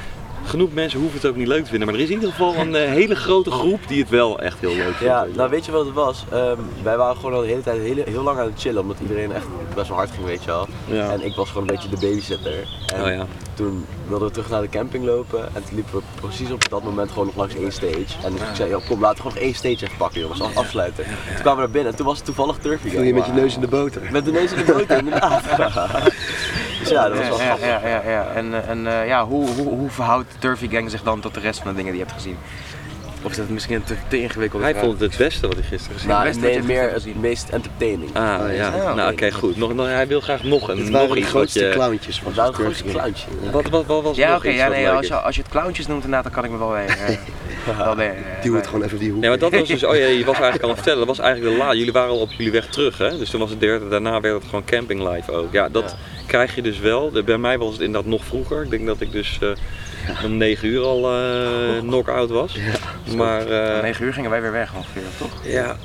[0.44, 2.56] Genoeg mensen hoeven het ook niet leuk te vinden, maar er is in ieder geval
[2.56, 5.00] een eh, hele grote groep die het wel echt heel leuk vindt.
[5.00, 6.26] Ja, nou weet je wat het was?
[6.32, 8.98] Ehm, wij waren gewoon al de hele tijd heel, heel lang aan het chillen, omdat
[9.02, 9.46] iedereen echt
[9.76, 10.68] best wel hard ging, weet je wel.
[10.86, 11.12] Ja.
[11.12, 12.54] En ik was gewoon een beetje de babysitter.
[12.96, 13.26] En Oh ja.
[13.60, 16.84] Toen wilden we terug naar de camping lopen en toen liepen we precies op dat
[16.84, 18.06] moment gewoon nog langs één stage.
[18.24, 20.58] En ik zei, joh, kom laten we gewoon nog één stage even pakken jongens, af,
[20.58, 21.04] afsluiten.
[21.04, 23.32] Toen kwamen we naar binnen en toen was het toevallig Turfy Viel je met je
[23.32, 24.02] neus in de boter.
[24.12, 25.44] Met de neus in de boter, inderdaad.
[26.80, 27.66] dus ja, dat was wel ja, grappig.
[27.66, 28.28] ja, ja, ja.
[28.28, 31.40] En, eh, en eh, ja, hoe, hoe, hoe verhoudt Turfy Gang zich dan tot de
[31.40, 32.38] rest van de dingen die je hebt gezien?
[33.24, 35.64] Of is dat misschien een te, te ingewikkelde Hij vond het het beste wat hij
[35.66, 38.16] gisteren gezien Nou, best nee, wat je meer het meest entertaining.
[38.16, 38.76] Ah, Oh, ja.
[38.76, 38.94] ja.
[38.94, 39.58] Nou, oké, goed.
[39.58, 41.70] Nog, nog, hij wil graag nog een Het nog de grootste je...
[41.72, 43.28] clowntjes van Dat was het Turfy grootste.
[43.52, 46.04] Wat, wat, wat was Ja, oké, ja, nee, als je, als je het clowntjes noemt
[46.04, 46.86] inderdaad, dan kan ik me wel weer...
[47.68, 49.20] eh, wel weer, eh, Duw het gewoon even die hoek.
[49.22, 51.18] Nee, maar dat was dus, oh ja, je was eigenlijk al aan het vertellen, dat
[51.18, 53.50] was eigenlijk de la, jullie waren al op jullie weg terug hè, dus toen was
[53.50, 55.54] het derde, daarna werd het gewoon camping live ook.
[55.54, 55.96] Ja, dat
[56.28, 59.02] krijg je dus wel, De- bij mij was het inderdaad nog vroeger, ik denk dat
[59.02, 59.50] ik dus eh,
[60.26, 62.58] om 9 uur al eh knock-out was.
[63.16, 65.32] maar, eh, Om 9 uur gingen wij weer weg ongeveer, toch?
[65.44, 65.76] ja,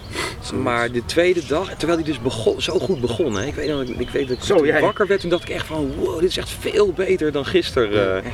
[0.63, 3.83] maar de tweede dag, terwijl hij dus begon, zo goed begon, hè, ik weet nog,
[3.83, 4.81] ik, ik weet dat ik jij.
[4.81, 8.25] wakker werd, toen dacht ik echt van, wow, dit is echt veel beter dan gisteren.
[8.25, 8.31] eh.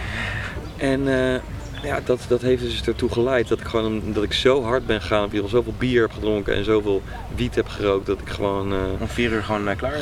[0.90, 1.40] En eh,
[1.82, 5.00] ja, dat, dat heeft dus ertoe geleid dat ik gewoon dat ik zo hard ben
[5.00, 7.02] gegaan, dat ik al zoveel bier heb gedronken en zoveel
[7.34, 9.94] wiet heb gerookt, dat ik gewoon eh, Om 4 uur gewoon eh, klaar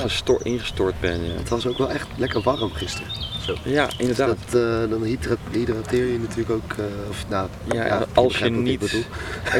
[0.42, 1.24] ingestort ben.
[1.24, 3.08] Ja, Het was ook wel echt lekker warm gisteren.
[3.64, 4.36] ja inderdaad.
[4.50, 8.44] Dat, eh, dan hydra- hydrateer je natuurlijk ook, eh, of nou, Ja, ja, als je
[8.44, 8.80] ik niet.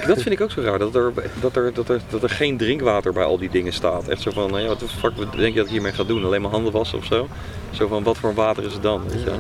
[0.07, 2.57] dat vind ik ook zo raar, dat er, dat, er, dat, er, dat er geen
[2.57, 4.09] drinkwater bij al die dingen staat.
[4.09, 6.24] Echt zo van, nou ja, wat de fuck denk je dat ik hiermee ga doen?
[6.24, 7.28] Alleen maar handen wassen of zo?
[7.70, 9.03] Zo van, wat voor water is het dan?
[9.09, 9.30] Weet je?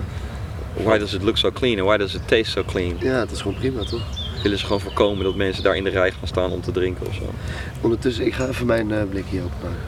[0.82, 2.96] Why does it look so clean and why does it taste so clean?
[3.00, 4.02] Ja, het is gewoon prima toch?
[4.42, 7.06] Willen ze gewoon voorkomen dat mensen daar in de rij gaan staan om te drinken
[7.06, 7.22] of zo?
[7.80, 9.82] Ondertussen, ik ga even mijn eh blikje openmaken.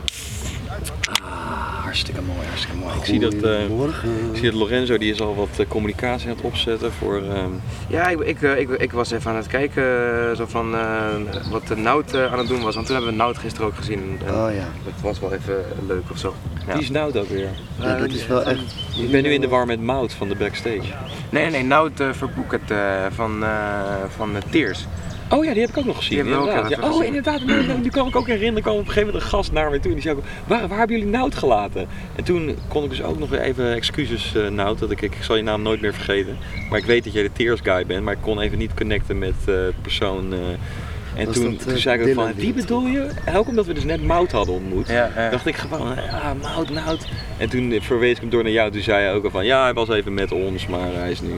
[1.90, 2.94] Hartstikke mooi, hartstikke mooi.
[2.98, 4.08] Ik zie dat, eh, Goedemorgen.
[4.32, 7.22] ik zie dat Lorenzo die is al wat eh, communicatie aan het opzetten voor...
[7.22, 7.50] ehm,
[7.88, 9.82] Ja, ik, ik, eh, ik, ik was even aan het kijken
[10.36, 12.74] zo van eh, wat de Nout eh, aan het doen was.
[12.74, 14.18] Want toen hebben we Nout gisteren ook gezien.
[14.26, 14.64] En Oh ja.
[14.84, 16.34] Dat was wel even leuk of zo.
[16.66, 16.72] Ja.
[16.72, 17.48] Wie is Nout ook weer?
[17.80, 18.60] ja, dat is wel echt...
[18.98, 20.92] Ik ben nu in de war met Mout van de backstage.
[21.30, 23.50] Nee, nee, Nout uh, Verboeket eh, van, eh
[24.16, 24.86] van Tears.
[25.30, 26.24] Oh ja, die heb ik ook nog gezien.
[26.24, 26.70] Die inderdaad.
[26.70, 27.04] Ja, oh, gezien.
[27.04, 27.44] inderdaad.
[27.82, 29.80] Nu, kan ik ook herinneren, er kwam op een gegeven moment een gast naar me
[29.80, 31.88] toe en die zei ook, waar, waar hebben jullie Nout gelaten?
[32.16, 35.16] En toen kon ik dus ook nog weer even excuses uh, Nout, dat ik, ik
[35.20, 36.36] zal je naam nooit meer vergeten.
[36.70, 39.18] Maar ik weet dat jij de Tears guy bent, maar ik kon even niet connecten
[39.18, 40.32] met uh, persoon.
[40.32, 40.38] Uh,
[41.16, 43.08] en toen, dat, toen eh, zei ik ook van, wie bedoel je?
[43.24, 45.30] En ook omdat we dus net Mout hadden ontmoet, Ja, ja.
[45.30, 47.06] dacht ik gewoon, ja, Mout, Mout.
[47.38, 49.62] En toen verwees ik hem door naar jou, toen zei hij ook al van, ja,
[49.62, 51.28] hij was even met ons, maar hij is nu...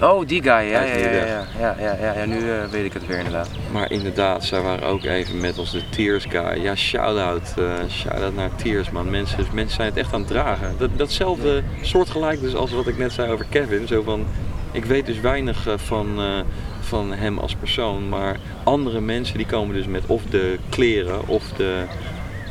[0.00, 2.84] Uh, oh, die guy, ja, ja, ja, nu ja, ja, ja, ja, nu eh, weet
[2.84, 3.48] ik het weer inderdaad.
[3.72, 6.62] Maar inderdaad, zij waren ook even met ons de Tears guy.
[6.62, 7.54] Ja, shout-out.
[7.58, 9.10] eh, shout-out naar Tears, man.
[9.10, 10.74] Mensen, mensen zijn het echt aan het dragen.
[10.78, 13.86] Dat, datzelfde soortgelijk dus als wat ik net zei over Kevin.
[13.86, 14.26] Zo van,
[14.72, 16.40] ik weet dus weinig eh, van, eh,
[16.84, 18.08] van hem als persoon.
[18.08, 21.82] Maar andere mensen die komen dus met of de kleren of de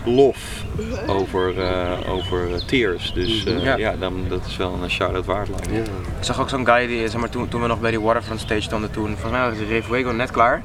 [0.05, 0.63] lof
[1.07, 3.13] over, eh, over Tears.
[3.13, 3.75] Dus eh, Ja.
[3.77, 5.49] ja, dan, dat is wel een shout-out waard.
[5.71, 5.77] Ja.
[5.79, 5.83] Ik
[6.19, 8.61] zag ook zo'n guy, die, zeg maar, toen, toen we nog bij die Waterfront stage
[8.61, 10.61] stonden toen, volgens mij was Fuego net klaar.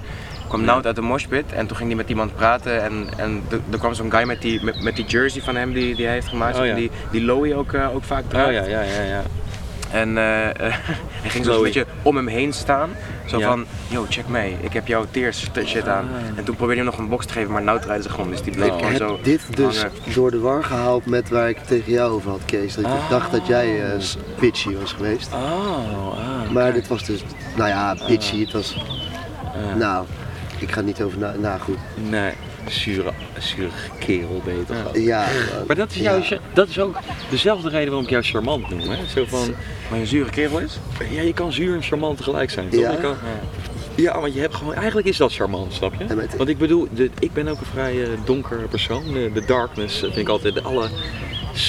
[0.49, 3.61] kwam Nout uit de moshpit en toen ging hij met iemand praten en, en er-
[3.71, 6.15] er kwam zo'n guy met die, met, met die jersey van hem die, die hij
[6.15, 6.75] heeft gemaakt, Oh ja.
[6.75, 8.53] die, die Lowy ook, eh, ook vaak Oh draagt.
[8.55, 9.23] ja, ja, ja, ja.
[9.93, 10.55] En eh, eh,
[11.21, 12.91] hij ging zo een beetje om hem heen staan.
[13.27, 16.05] Zo van, yo, check mee, ik heb jouw tears shit aan.
[16.05, 16.39] Ah.
[16.39, 18.31] En toen probeerde hij hem nog een box te geven, maar Nout draaide zich gewoon.
[18.31, 18.77] Dus die bleef Oh.
[18.79, 19.85] gewoon zo dit dus
[20.15, 22.75] door de war gehaald met waar ik tegen jou over had, Kees.
[22.75, 23.11] Dat ik Ah.
[23.11, 25.33] dacht dat jij eh, s- bitchy was geweest.
[25.33, 26.51] Oh, ah.
[26.51, 27.25] Maar dit was dus,
[27.57, 28.41] nou ja, bitchy.
[28.41, 28.85] Het was,
[29.77, 30.07] nou,
[30.59, 31.79] ik ga niet over na, nou goed.
[32.11, 32.33] Nee,
[32.71, 34.97] zure, zure kerel ben je toch ook.
[34.97, 35.27] Ja,
[35.67, 36.19] Maar dat is, ja.
[36.19, 36.97] jouw, dat is ook
[37.31, 38.81] dezelfde reden waarom ik jou charmant noem.
[38.81, 39.07] Hè?
[39.07, 39.55] Zo van,
[39.91, 40.79] Maar een zure kerel is?
[41.11, 42.69] ja, je kan zuur en charmant tegelijk zijn.
[42.69, 42.81] Toch?
[42.81, 42.91] Ja.
[42.91, 43.17] Je kan,
[43.95, 46.27] ja, want je hebt gewoon, eigenlijk is dat charmant, snap je?
[46.37, 49.13] Want ik bedoel, de, ik ben ook een vrij eh, donker persoon.
[49.13, 50.89] De, de darkness vind ik altijd de alle,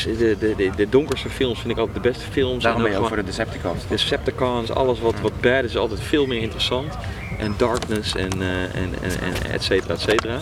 [0.03, 2.63] de, de, de, de donkerste films vind ik altijd de beste films.
[2.63, 3.81] Daarom En ben je ook voor de Decepticons.
[3.81, 6.93] de Decepticons, alles wat, wat bad is, altijd veel meer interessant.
[7.39, 8.71] En darkness en, eh, en,
[9.01, 10.41] en, en et cetera, et cetera.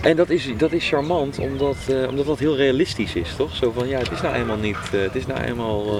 [0.00, 3.56] En dat is, dat is charmant, omdat, eh, omdat dat heel realistisch is, toch?
[3.56, 5.94] Zo van, ja, het is nou eenmaal niet, eh, het is nou eenmaal, eh,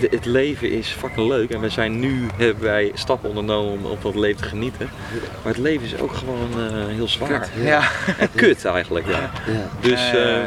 [0.00, 1.50] het, het leven is fucking leuk.
[1.50, 4.88] En we zijn nu, hebben wij stappen ondernomen om op dat leven te genieten.
[5.42, 7.28] Maar het leven is ook gewoon eh, heel zwaar.
[7.40, 7.50] Kut.
[7.64, 7.80] Ja.
[8.18, 9.30] En kut eigenlijk, ja.
[9.46, 9.68] ja.
[9.80, 10.00] Dus,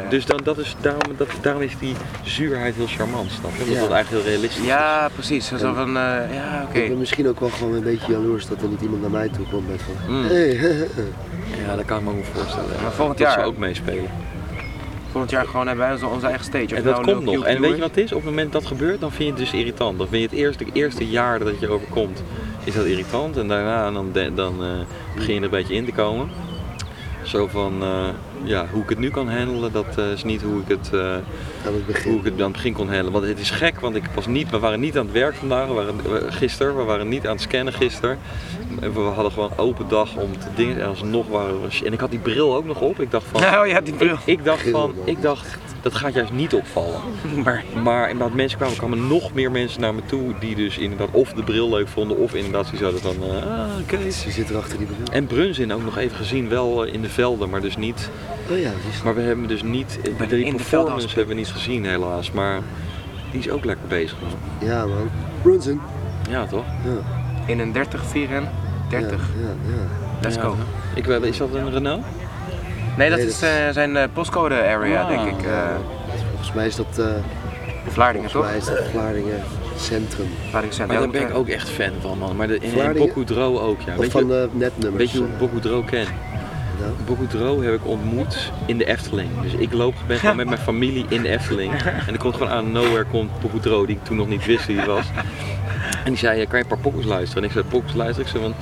[0.10, 1.94] dus dan, dat is, daarom, dat, daarom is die
[2.24, 3.62] zuurheid heel charmant, snap je?
[3.62, 3.82] Omdat Ja.
[3.82, 4.68] dat eigenlijk heel realistisch is.
[4.68, 5.48] Ja, precies.
[5.48, 6.80] Zo van, eh, ja, oké.
[6.80, 9.30] Ik ben misschien ook wel gewoon een beetje jaloers dat er niet iemand naar mij
[9.30, 10.26] toe komt met van, Mm.
[10.28, 10.56] hey,
[11.68, 12.70] Ja, dat kan ik me ook voorstellen.
[12.90, 14.10] Maar volgend dat jaar- zou ook meespelen.
[15.12, 16.66] Volgend jaar gewoon hebben wij onze, onze eigen stage.
[16.66, 17.46] Of En dat nou komt nog.
[17.46, 18.12] En weet je wat het is?
[18.12, 19.98] Op het moment dat gebeurt, dan vind je het dus irritant.
[19.98, 22.24] Dan vind je het eerste, eerste jaar dat het je overkomt,
[22.64, 23.38] is dat irritant.
[23.38, 24.70] En daarna dan, dan eh,
[25.16, 26.30] begin je er een beetje in te komen.
[27.24, 28.08] Zo van, eh,
[28.44, 31.00] ja, hoe ik het nu kan handelen, dat eh, is niet hoe ik het, eh,
[31.14, 32.12] aan het begin.
[32.12, 33.12] hoe ik het aan het begin kon handelen.
[33.12, 35.68] Want het is gek, want ik was niet, we waren niet aan het werk vandaag,
[35.68, 38.18] we waren, we- gisteren, we waren niet aan het scannen gisteren.
[38.80, 41.86] En We hadden gewoon open dag om te dingen en alsnog waren we...
[41.86, 43.00] En ik had die bril ook nog op.
[43.02, 43.42] Ik dacht van...
[43.52, 44.16] Nou, ja, die bril.
[44.26, 45.08] Ik dacht Geel, van, man.
[45.08, 47.00] ik dacht, dat gaat juist niet opvallen.
[47.44, 51.08] Maar Maar inderdaad, mensen kwamen, kwamen nog meer mensen naar me toe die dus inderdaad
[51.12, 54.22] of de bril leuk vonden of inderdaad die zouden van, eh, ah, Kees.
[54.22, 54.98] Ze zit er achter die bril.
[55.12, 58.10] En Brunzin ook nog even gezien, wel eh, in de velden, maar dus niet,
[58.52, 61.36] Oh ja, die is maar we hebben dus niet, die de velden performance als- hebben
[61.36, 62.60] we niet gezien helaas, maar
[63.32, 64.18] die is ook lekker bezig.
[64.22, 64.70] man.
[64.70, 65.10] Ja man.
[65.42, 65.82] Brunson.
[66.30, 66.66] Ja toch?
[66.84, 67.02] Ja,
[67.46, 68.50] in een 30 4 en
[68.90, 69.12] 30.
[69.12, 69.88] Ja, ja, ja.
[70.22, 70.42] Let's Ja.
[70.42, 70.56] go.
[70.96, 72.04] Ik, weet- is dat een Renault?
[73.00, 75.08] Nee, dat Nee, is dat is- eh, zijn eh, postcode area, Ah.
[75.08, 75.46] denk ik.
[75.46, 75.54] eh
[76.30, 77.06] Volgens mij is dat, eh
[77.88, 78.72] Vlaardingen, volgens toch?
[78.72, 79.44] mij is dat Vlaardingen
[79.78, 80.28] Centrum.
[80.50, 82.36] Vlaardingen zijn Maar ja, daar ben ik ook echt fan van man.
[82.36, 83.08] Maar de, in, in Vlaardingen?
[83.08, 83.94] Bocudro ook ja.
[83.94, 85.04] Of Weet van je, eh, netnummers.
[85.04, 86.06] weet je hoe ik Bocudro ken?
[86.80, 86.92] nou?
[87.06, 89.30] Bocudro heb ik ontmoet in de Efteling.
[89.42, 91.74] Dus ik loop ben gewoon met mijn familie in de Efteling.
[92.08, 94.78] En er komt gewoon aan nowhere komt Bocudro, die ik toen nog niet wist wie
[94.78, 95.06] hij was.
[96.04, 97.44] En die zei, kan je een paar pokkels luisteren?
[97.44, 98.26] En ik zei, pokkels luisteren?
[98.26, 98.54] Ik zei van,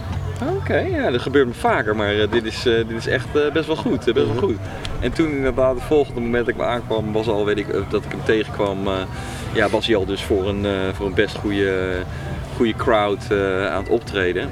[0.41, 3.27] "Ah, oké, ja, dat gebeurt me vaker, maar eh, dit, is, eh, dit is echt
[3.35, 4.57] eh, best wel goed, best wel goed.
[4.99, 8.03] En toen inderdaad, het volgende moment dat ik me aankwam, was al, weet ik, dat
[8.03, 8.77] ik hem tegenkwam,
[9.53, 11.95] ja, was hij al dus voor een, voor een best goede,
[12.55, 13.31] goede crowd
[13.71, 14.49] aan het optreden.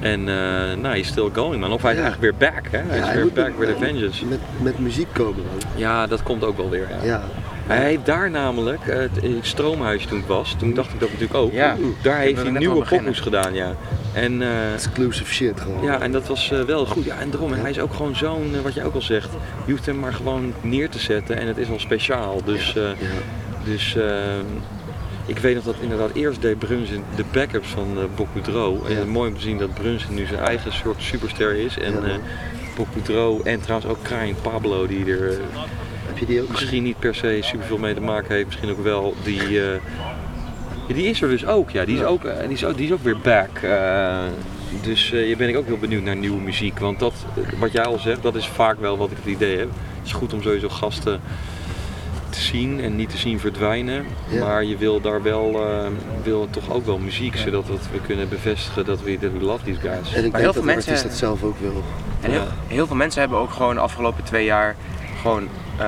[0.00, 1.72] En nou, hij is still going man.
[1.72, 2.04] Of hij is Ja.
[2.04, 2.78] eigenlijk weer back, hè?
[2.88, 4.26] Hij Ja, is hij weer back met- with a vengeance.
[4.26, 5.68] Met, met muziek komen dan.
[5.76, 6.86] Ja, dat komt ook wel weer.
[7.02, 7.04] Ja.
[7.06, 7.22] Ja.
[7.66, 11.08] Hij heeft daar namelijk, eh, het het stroomhuis toen ik was, toen dacht ik dat
[11.08, 11.52] natuurlijk ook.
[11.52, 11.76] Ja.
[12.02, 13.74] Daar heeft hij nieuwe pokoes gedaan, ja.
[14.12, 15.82] En, eh, Exclusive shit gewoon.
[15.84, 17.04] ja, en dat was eh, wel goed.
[17.04, 19.28] Ja, en daarom, en hij is ook gewoon zo'n, wat je ook al zegt,
[19.64, 22.40] je hoeft hem maar gewoon neer te zetten en het is al speciaal.
[22.44, 22.82] Dus, eh,
[23.64, 24.04] dus eh,
[25.26, 28.94] ik weet nog dat inderdaad eerst deed Brunsen de backups van uh, Bob Boudreau.
[28.94, 31.78] En mooi om te zien dat Brunsen nu zijn eigen soort superster is.
[31.78, 31.98] En Ja.
[32.08, 32.14] eh
[32.76, 35.38] Bob Boudreau en trouwens ook Krain Pablo die er
[36.12, 36.60] Heb je die ook gezien?
[36.60, 39.14] misschien niet per se superveel mee te maken heeft, misschien ook wel.
[39.22, 39.78] Die, eh,
[40.86, 41.84] die is er dus ook, ja.
[41.84, 43.48] Die is, ook, eh, die is, ook, die is ook weer back.
[43.62, 44.18] eh,
[44.82, 46.78] dus eh, je ben ik ook heel benieuwd naar nieuwe muziek.
[46.78, 47.14] Want dat,
[47.58, 49.68] wat jij al zegt, dat is vaak wel wat ik het idee heb.
[49.98, 51.20] Het is goed om sowieso gasten
[52.30, 54.04] te zien en niet te zien verdwijnen.
[54.28, 54.44] Ja.
[54.44, 55.86] Maar je wil daar wel, eh,
[56.22, 59.64] wil toch ook wel muziek, zodat dat we kunnen bevestigen dat we, dat we love
[59.64, 59.92] these guys.
[59.92, 61.82] En ik Maar denk heel dat veel de mensen- artiest dat zelf ook wil.
[62.20, 64.76] En heel, heel veel mensen hebben ook gewoon de afgelopen twee jaar
[65.22, 65.48] gewoon,
[65.78, 65.86] eh,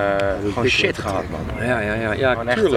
[0.49, 1.67] gewoon shit gehad, man.
[1.67, 2.71] Ja, ja, ja, ja Gewoon echt, eh,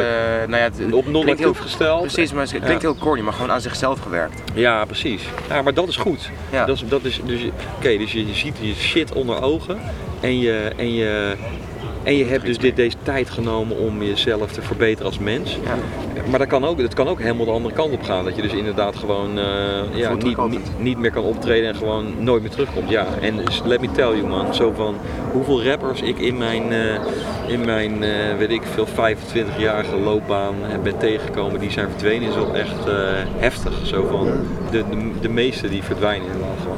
[0.47, 2.01] nou ja, het Op non-actief heel- gesteld.
[2.01, 2.89] Precies, maar het klinkt Ja.
[2.91, 4.41] heel corny, maar gewoon aan zichzelf gewerkt.
[4.53, 5.23] Ja, precies.
[5.49, 6.29] Ja, maar dat is goed.
[6.51, 6.65] Ja.
[6.65, 7.41] Dat is, dat is, dus,
[7.77, 9.79] Oké, dus je, je ziet je shit onder ogen
[10.19, 11.33] en je, en je,
[12.03, 15.57] en je hebt dus dit, deze tijd genomen om jezelf te verbeteren als mens.
[15.65, 15.75] Ja.
[16.29, 18.23] Maar dat kan, ook, dat kan ook helemaal de andere kant op gaan.
[18.23, 19.45] Dat je dus inderdaad gewoon eh,
[19.93, 22.89] ja, niet, niet, niet meer kan optreden en gewoon nooit meer terugkomt.
[22.89, 24.95] Ja, en let me tell you man, zo van
[25.31, 26.99] hoeveel rappers ik in mijn, eh,
[27.47, 32.35] in mijn eh, weet ik veel, 25-jarige loopbaan heb ben tegengekomen, die zijn verdwenen, is
[32.35, 32.85] wel echt
[33.37, 33.73] heftig.
[33.83, 34.27] Zo van,
[34.71, 36.77] de, de, de meeste die verdwijnen helemaal gewoon.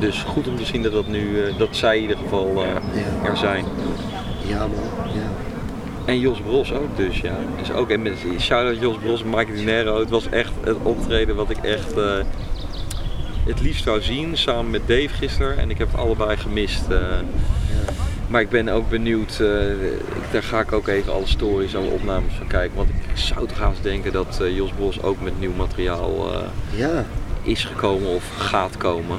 [0.00, 2.64] Dus goed om te zien dat, dat, nu, dat zij in ieder geval
[3.24, 3.64] er zijn.
[4.46, 5.27] Ja man, ja.
[6.08, 7.36] En Jos Bros ook dus, ja.
[7.58, 9.98] Dus ook, en met shout-out Jos Bros, Mike Dinero.
[9.98, 12.16] Het was echt het optreden wat ik echt eh,
[13.46, 15.58] het liefst zou zien, samen met Dave gisteren.
[15.58, 16.88] En ik heb het allebei gemist.
[16.88, 16.98] eh.
[18.28, 19.48] Maar ik ben ook benieuwd, eh,
[20.32, 22.76] daar ga ik ook even alle stories, alle opnames van kijken.
[22.76, 26.32] Want ik zou toch haast denken dat Jos Bros ook met nieuw materiaal
[26.74, 27.04] Ja,
[27.42, 29.18] is gekomen of gaat komen.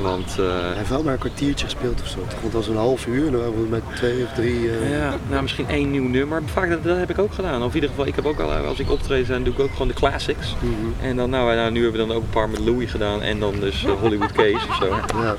[0.00, 2.18] Want eh, hij heeft wel maar een kwartiertje gespeeld of zo.
[2.42, 4.70] Dat was een half uur dan waren we met twee of drie.
[4.70, 6.42] eh, Ja, nou misschien één nieuw nummer.
[6.46, 7.62] Vaak dat, dat heb ik ook gedaan.
[7.62, 9.72] Of in ieder geval, ik heb ook al, als ik optreed zijn, doe ik ook
[9.72, 10.54] gewoon de classics.
[10.60, 11.06] mhm.
[11.06, 13.38] En dan, nou, nou, nu hebben we dan ook een paar met Louis gedaan en
[13.40, 14.86] dan dus eh, Hollywood Case of zo.
[15.22, 15.34] ja.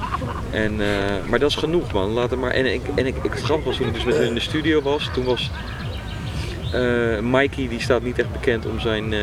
[0.51, 0.88] En, eh,
[1.30, 2.51] maar dat is genoeg man, laat het maar.
[2.51, 4.39] En ik, en ik, ik het grappige was toen ik dus met hun in de
[4.39, 5.51] studio was, toen was
[6.74, 9.20] eh Mikey, die staat niet echt bekend om zijn, eh,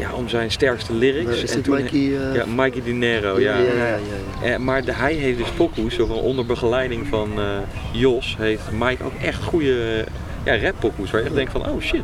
[0.00, 1.42] ja, om zijn sterkste lyrics.
[1.42, 2.16] Is En toen- Mikey?
[2.18, 3.58] eh, Ja, Mikey Dinero, ja.
[3.58, 3.98] ja, ja, ja,
[4.42, 4.52] ja.
[4.52, 7.44] Eh, maar de, hij heeft dus pokoes, onder begeleiding van eh,
[7.92, 10.04] Jos, heeft Mike ook echt goede
[10.44, 11.10] ja, rap pokoes.
[11.10, 12.02] Waar je echt denkt van, oh shit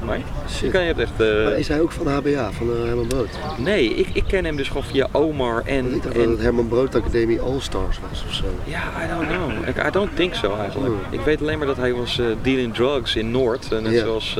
[0.51, 0.73] Shit.
[0.73, 1.21] je hebt echt...
[1.21, 3.29] eh, Maar is hij ook van HBA, van eh, Herman Brood?
[3.59, 5.85] Nee, ik, ik ken hem dus gewoon via Omar en...
[5.95, 8.45] Ik dacht dat en het Herman Brood Academie All Stars was of zo.
[8.65, 9.69] ja, I don't know.
[9.69, 10.93] Ik- I don't think so eigenlijk.
[10.95, 11.19] Hmm.
[11.19, 14.39] Ik weet alleen maar dat hij was eh dealing drugs in Noord, net zoals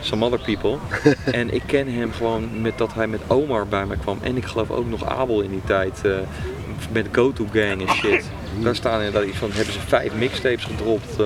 [0.00, 0.76] some other people.
[1.40, 4.18] en ik ken hem gewoon met dat hij met Omar bij me kwam.
[4.22, 6.00] En ik geloof ook nog Abel in die tijd.
[6.92, 8.30] met Go To Gang en shit.
[8.62, 11.16] Daar staan inderdaad iets van, hebben ze vijf mixtapes gedropt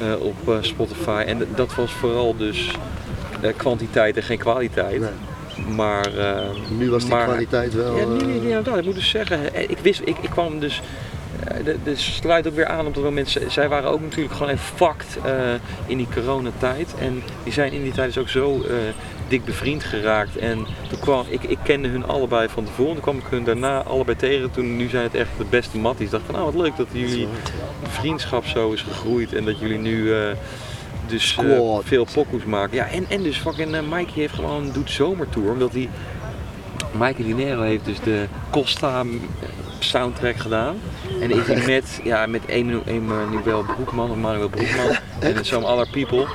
[0.00, 1.22] eh, op eh, Spotify.
[1.26, 2.70] En dat was vooral dus
[3.40, 5.00] eh, kwantiteit en geen kwaliteit.
[5.00, 5.10] Nee.
[5.76, 6.08] Maar,
[6.78, 7.96] Nu was die maar- kwaliteit wel.
[7.96, 8.78] ja, inderdaad.
[8.78, 10.80] Ik moet dus zeggen, ik wist, ik, ik kwam dus,
[11.46, 13.28] eh, dus sluit ook weer aan op dat moment.
[13.28, 15.32] Zij- Zij waren ook natuurlijk gewoon even fucked eh,
[15.86, 16.94] in die coronatijd.
[17.00, 18.74] En die zijn in die tijd dus ook zo eh,
[19.28, 20.36] dik bevriend geraakt.
[20.36, 22.92] En toen kwam, ik, ik kende hun allebei van tevoren.
[22.92, 24.50] Toen kwam ik hun daarna allebei tegen.
[24.50, 26.04] Toen, nu zijn het echt de beste matties.
[26.06, 27.28] Ik dacht van, nou wat leuk dat jullie
[27.82, 29.32] vriendschap zo is gegroeid.
[29.34, 30.14] En dat jullie nu...
[30.14, 30.20] eh,
[31.06, 31.36] dus
[31.84, 32.76] veel pokoes maken.
[32.76, 35.52] Ja, en, en dus fucking Mikey heeft gewoon doet zomertour.
[35.52, 35.88] Omdat hij
[36.98, 39.04] Mikey Dinero heeft dus de Costa
[39.78, 40.76] soundtrack gedaan.
[41.20, 46.26] En is hij met, ja, met Emmanuel Broekman of Manuel Broekman en Some Other People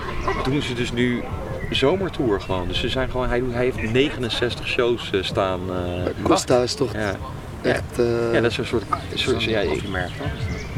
[0.43, 1.23] doen ze dus nu
[1.69, 2.67] zomertour gewoon.
[2.67, 5.59] Dus ze zijn gewoon, hij, doet, hij heeft 69 shows eh, staan.
[5.69, 7.15] eh, Costa is toch ja.
[7.61, 7.99] echt.
[7.99, 9.81] eh, ja, dat is een soort, een soort ja, ik- toch?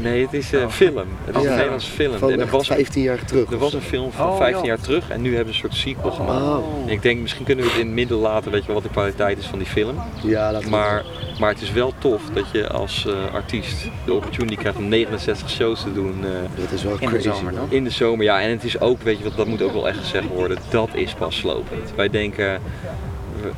[0.02, 1.08] Nee, het is eh, film.
[1.26, 1.48] Het is Ja.
[1.50, 2.18] een Nederlandse film.
[2.18, 3.52] van en er was, 15 jaar terug.
[3.52, 4.68] er was een film van Oh, 15 ja.
[4.68, 6.42] jaar terug en nu hebben ze een soort sequel gemaakt.
[6.42, 6.84] Oh.
[6.86, 8.90] En ik denk, misschien kunnen we het in het midden laten, weet je wat de
[8.90, 9.96] kwaliteit is van die film.
[10.24, 11.04] Ja, laat Maar,
[11.40, 15.50] maar het is wel tof dat je als eh, artiest de opportunity krijgt om 69
[15.50, 16.30] shows te doen eh,
[16.62, 17.28] Dat is wel In de crazy.
[17.30, 17.62] zomer, man.
[17.62, 17.72] toch?
[17.72, 18.24] in de zomer.
[18.26, 20.58] Ja, en het is ook, weet je wat, dat moet ook wel echt gezegd worden,
[20.70, 21.94] dat is pas slopend.
[21.96, 22.62] Wij denken,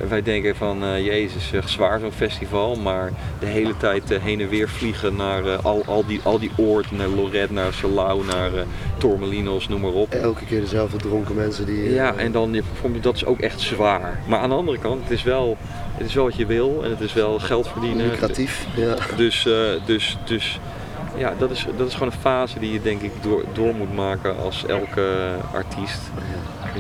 [0.08, 4.42] wij denken van, eh, jezus, eh, zwaar zo'n festival, maar de hele tijd eh, heen
[4.42, 8.26] en weer vliegen naar eh, al, al, die, al die oorten, naar Lorette, naar Salau,
[8.26, 8.62] naar eh,
[8.98, 10.14] Tormelinos, noem maar op.
[10.14, 11.84] Elke keer dezelfde dronken mensen die.
[11.84, 12.62] eh, Ja, en dan
[13.02, 14.20] dat is ook echt zwaar.
[14.28, 15.58] Maar aan de andere kant, het is wel,
[15.98, 18.10] het is wel wat je wil en het is wel geld verdienen.
[18.10, 18.66] Lucratief.
[18.76, 18.96] Ja.
[19.16, 19.54] Dus, eh,
[19.86, 20.60] dus, dus
[21.18, 23.96] ja, dat is, dat is gewoon een fase die je denk ik door, door moet
[23.96, 26.00] maken als elke artiest.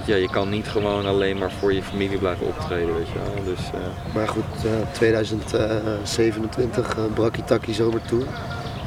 [0.06, 3.44] Ja, je kan niet gewoon alleen maar voor je familie blijven optreden, weet je wel.
[3.44, 3.80] Dus, eh,
[4.14, 8.24] Maar goed, eh, 2027 uh, Brakkie Takkie Zomertour.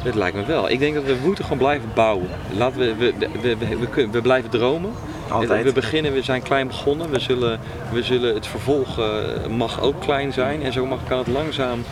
[0.05, 0.71] dit lijkt me wel.
[0.71, 2.29] Ik denk dat we moeten gewoon blijven bouwen.
[2.57, 4.91] Laten we, we, we, we, we, we blijven dromen.
[5.33, 5.65] Altijd.
[5.65, 7.11] We beginnen, we zijn klein begonnen.
[7.11, 7.61] We zullen,
[7.93, 9.07] we zullen het vervolg eh,
[9.51, 10.63] mag ook klein zijn.
[10.63, 11.85] En zo mag, kan het langzaam,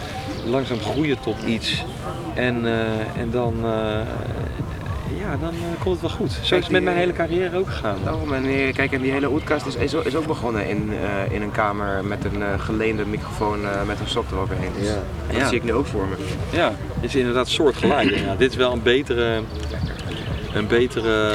[0.44, 1.84] langzaam groeien tot iets.
[2.34, 4.00] En, eh, en dan, eh,
[5.18, 6.30] ja, dan eh, komt het wel goed.
[6.42, 7.96] Zo is het met mijn hele carrière ook gegaan.
[8.04, 10.90] Daarom, en eh, kijk, en die hele Oetkast is, is, ook- is ook begonnen in,
[10.92, 14.70] eh, in een kamer met een eh, geleende microfoon eh, met een sok eroverheen.
[14.78, 14.94] Dus Ja.
[15.26, 15.48] Dat Ja.
[15.48, 16.14] zie ik nu ook voor me.
[16.56, 18.10] Ja, het is inderdaad soortgelijk.
[18.10, 19.40] Ja, dit is wel een betere,
[20.54, 21.32] een betere,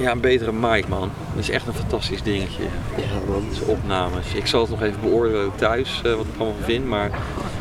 [0.00, 1.10] ja, een betere mic man.
[1.34, 2.62] Dat is echt een fantastisch dingetje.
[2.96, 3.44] Ja man.
[3.66, 4.34] Opnames.
[4.34, 7.10] Ik zal het nog even beoordelen thuis eh, wat ik ervan vind, maar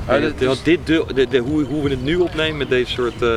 [0.10, 2.92] Oh, eh, is- dit, de, de, de- hoe, hoe we het nu opnemen met deze
[2.92, 3.30] soort eh,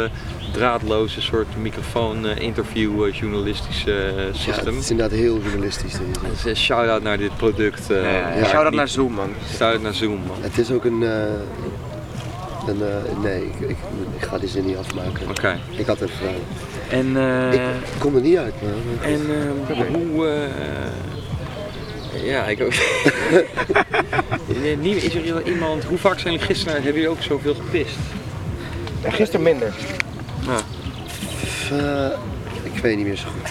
[0.57, 4.79] draadloze soort microfoon eh, interview eh, journalistische eh, Ja, het system.
[4.79, 5.93] is inderdaad heel journalistisch.
[6.31, 7.91] Dus een shout-out naar dit product.
[7.91, 8.03] eh,
[8.39, 8.45] Ja.
[8.45, 9.31] Shout-out naar Zoom, man.
[9.57, 10.37] Shout-out naar Zoom man.
[10.41, 11.03] Het is ook een...
[11.03, 11.23] eh,
[12.67, 13.77] een eh, nee, ik, ik,
[14.19, 15.29] ik ga die zin niet afmaken.
[15.29, 15.59] Oké.
[15.77, 16.27] Ik had even...
[16.89, 18.73] eh, En, eh, ik kom er niet uit man.
[19.03, 20.27] En ehm, hoe.
[20.29, 22.73] eh, ja, ik ook.
[24.83, 25.85] Is er iemand.
[25.85, 26.75] Hoe vaak zijn jullie gisteren?
[26.75, 27.97] Hebben jullie ook zoveel gepist?
[29.03, 29.75] Gisteren minder.
[30.47, 30.61] Nou,
[31.73, 32.07] Eh,
[32.63, 33.51] ik weet niet meer zo goed.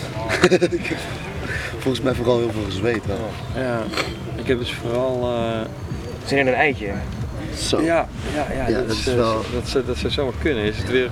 [1.79, 3.29] Volgens mij vooral heel veel gezweet wel.
[3.63, 3.81] ja.
[4.35, 5.33] Ik heb dus vooral.
[5.35, 5.61] eh,
[6.25, 6.91] Zin in een eitje.
[7.57, 7.81] Zo.
[7.81, 10.63] ja, ja, ja, Ja, dat, dat is, eh, wel- dat, zou- dat zou zomaar kunnen.
[10.63, 11.09] Is het weer.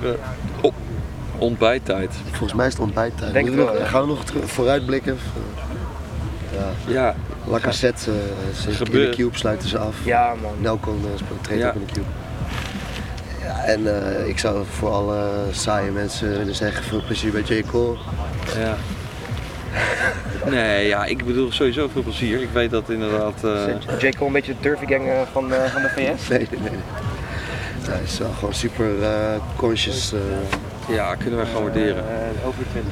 [0.62, 0.74] oh,
[1.38, 2.14] ontbijttijd.
[2.30, 3.34] Volgens mij is het ontbijttijd.
[3.34, 3.88] Denk we het wel, nog- ja.
[3.90, 5.18] Gaan we nog vooruitblikken?
[6.52, 7.16] Ja, Ja,
[8.08, 8.14] uh,
[8.68, 9.96] in Gebeur- de cube sluiten ze af.
[10.04, 10.52] Ja, man.
[10.60, 11.68] Nelcon uh, treedt Ja.
[11.68, 12.06] ook in de cube.
[13.66, 17.64] Ja, en eh, ik zou voor alle saaie mensen willen zeggen veel plezier bij J.
[17.72, 17.98] Cole.
[18.60, 18.76] ja.
[20.50, 22.42] Nee, ja, ik bedoel sowieso veel plezier.
[22.42, 23.44] Ik weet dat inderdaad.
[23.44, 24.10] eh, J.
[24.10, 26.28] Cole een beetje de turfy gang eh, van, eh, van de VS.
[26.30, 26.80] Nee, nee, nee.
[27.90, 29.10] Hij is wel gewoon super eh,
[29.56, 30.14] conscious.
[30.14, 30.20] eh,
[30.96, 31.98] ja, kunnen wij gewoon waarderen.
[31.98, 32.92] Eh, over 20.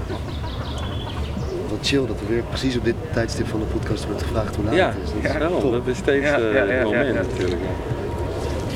[1.70, 4.66] wat chill dat er weer precies op dit tijdstip van de podcast wordt gevraagd hoe
[4.66, 5.24] laat Ja, het is.
[5.24, 5.60] Dat is wel.
[5.60, 5.72] top.
[5.72, 7.22] Dat is steeds Ja, eh, ja, ja, het ja, moment ja.
[7.22, 7.62] natuurlijk.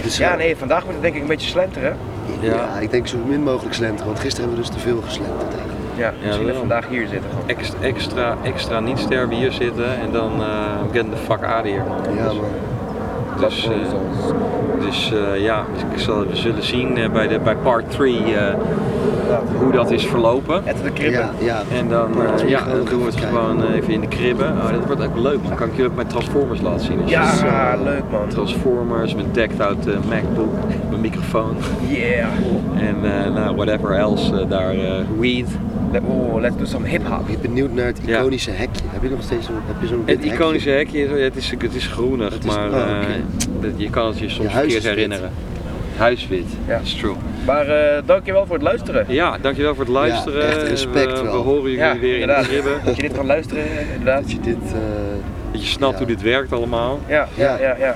[0.06, 1.97] Dus, Ja, eh, nee, vandaag moet het denk ik een beetje slenteren.
[2.39, 2.53] Ja.
[2.53, 2.80] Ja.
[2.80, 5.74] ik denk zo min mogelijk slenteren, want gisteren hebben we dus te veel geslenterd eigenlijk.
[5.95, 6.56] Ja, misschien wel.
[6.56, 7.30] vandaag hier zitten.
[7.30, 7.47] gewoon.
[7.47, 10.47] extra, extra, extra niet sterven hier zitten en dan eh
[10.91, 12.16] get the fuck out of here man.
[12.16, 12.45] Ja man.
[13.39, 13.72] Dus, eh,
[14.80, 18.22] dus eh, ja, ik zal, we zullen zien eh, bij, de, bij part 3
[19.61, 20.61] hoe dat is verlopen.
[20.65, 21.19] Etten de kribben.
[21.19, 21.61] Ja, ja.
[21.78, 22.11] En dan,
[22.41, 24.51] eh, ja, dan doen we het gewoon eh, even in de kribben.
[24.51, 25.55] Oh, dat wordt ook leuk man.
[25.55, 26.99] Kan ik je ook mijn Transformers laten zien?
[27.01, 28.28] als je- Ja, leuk man.
[28.30, 30.53] Transformers, mijn decked out eh, MacBook,
[30.89, 31.55] mijn microfoon
[31.89, 32.28] Yeah.
[32.78, 32.95] en
[33.26, 35.47] eh, nou, whatever else eh, daar, eh, weed.
[35.91, 37.19] Let- Oh, let's do some hip-hop.
[37.30, 38.17] Ik ben benieuwd naar het Ja.
[38.19, 38.84] iconische hekje.
[38.89, 41.76] Heb je nog steeds zo'n heb je zo'n Het iconische hekje, is- het is, het
[41.76, 45.30] is groenig, Het is- maar oh, eh, je kan het je soms Je verkeerd herinneren.
[45.98, 46.78] Huiswit, Ja.
[46.78, 47.16] that's true.
[47.46, 49.06] Maar eh, dankjewel voor het luisteren.
[49.08, 50.48] Ja, dankjewel voor het luisteren.
[50.48, 52.80] echt respect we, we horen jullie Ja, weer in de ribben.
[52.86, 54.22] Dat je dit kan luisteren, inderdaad.
[54.22, 54.58] Dat je dit...
[54.74, 54.80] eh,
[55.52, 55.98] Dat je snapt Ja.
[55.98, 57.00] hoe dit werkt allemaal.
[57.08, 57.76] Ja, ja, Ja.
[57.80, 57.96] ja.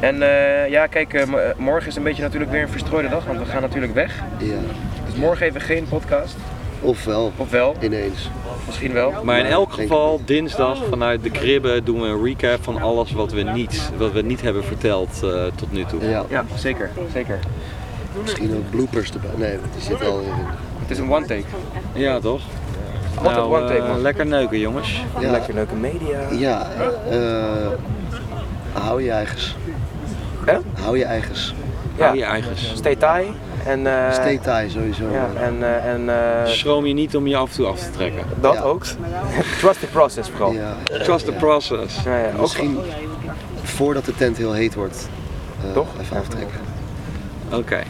[0.00, 3.24] En eh, ja, kijk, eh, eh, morgen is een beetje natuurlijk weer een verstrooide dag,
[3.24, 4.14] want we gaan natuurlijk weg.
[4.38, 4.54] ja.
[5.06, 6.36] Dus morgen even geen podcast.
[6.80, 8.30] Ofwel, Of wel, ineens.
[8.66, 9.12] Misschien wel.
[9.24, 13.32] Maar in elk geval, dinsdag vanuit de kribben doen we een recap van alles wat
[13.32, 16.08] we niet, wat we niet hebben verteld eh, tot nu toe.
[16.08, 17.38] Ja, Ja, zeker, zeker.
[18.22, 19.30] misschien ook bloopers erbij.
[19.36, 20.26] Nee, die zit al in.
[20.80, 21.44] Het is een one take.
[21.92, 22.40] Ja, toch?
[23.16, 24.00] Altijd Nou, one take, eh, man.
[24.00, 25.04] lekker neuken jongens.
[25.20, 26.18] Ja, Lekker leuke media.
[26.30, 26.66] ja
[27.10, 27.66] eh,
[28.72, 29.56] hou je eigens.
[30.44, 30.56] Hè?
[30.82, 31.54] Hou je eigens.
[31.98, 32.72] Hou je eigens.
[32.74, 33.32] Stay tie.
[33.66, 35.04] En, eh, Stay tie sowieso.
[35.12, 37.90] Ja, en, eh, en eh, Schroom je niet om je af en toe af te
[37.90, 38.24] trekken.
[38.40, 38.60] dat Ja.
[38.60, 38.84] ook.
[39.60, 40.52] Trust the process vooral.
[40.52, 42.02] Ja, Trust the process.
[42.04, 42.30] Ja, ja.
[42.34, 42.78] Ook, misschien
[43.62, 45.08] voordat de tent heel heet wordt.
[45.66, 45.88] eh, Toch?
[46.00, 46.60] Even aftrekken.
[47.52, 47.82] Oké.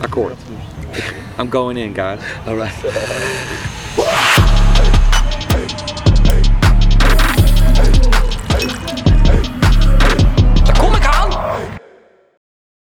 [0.00, 0.34] Akkoord.
[1.40, 2.20] I'm going in, guys.
[2.46, 2.74] Alright.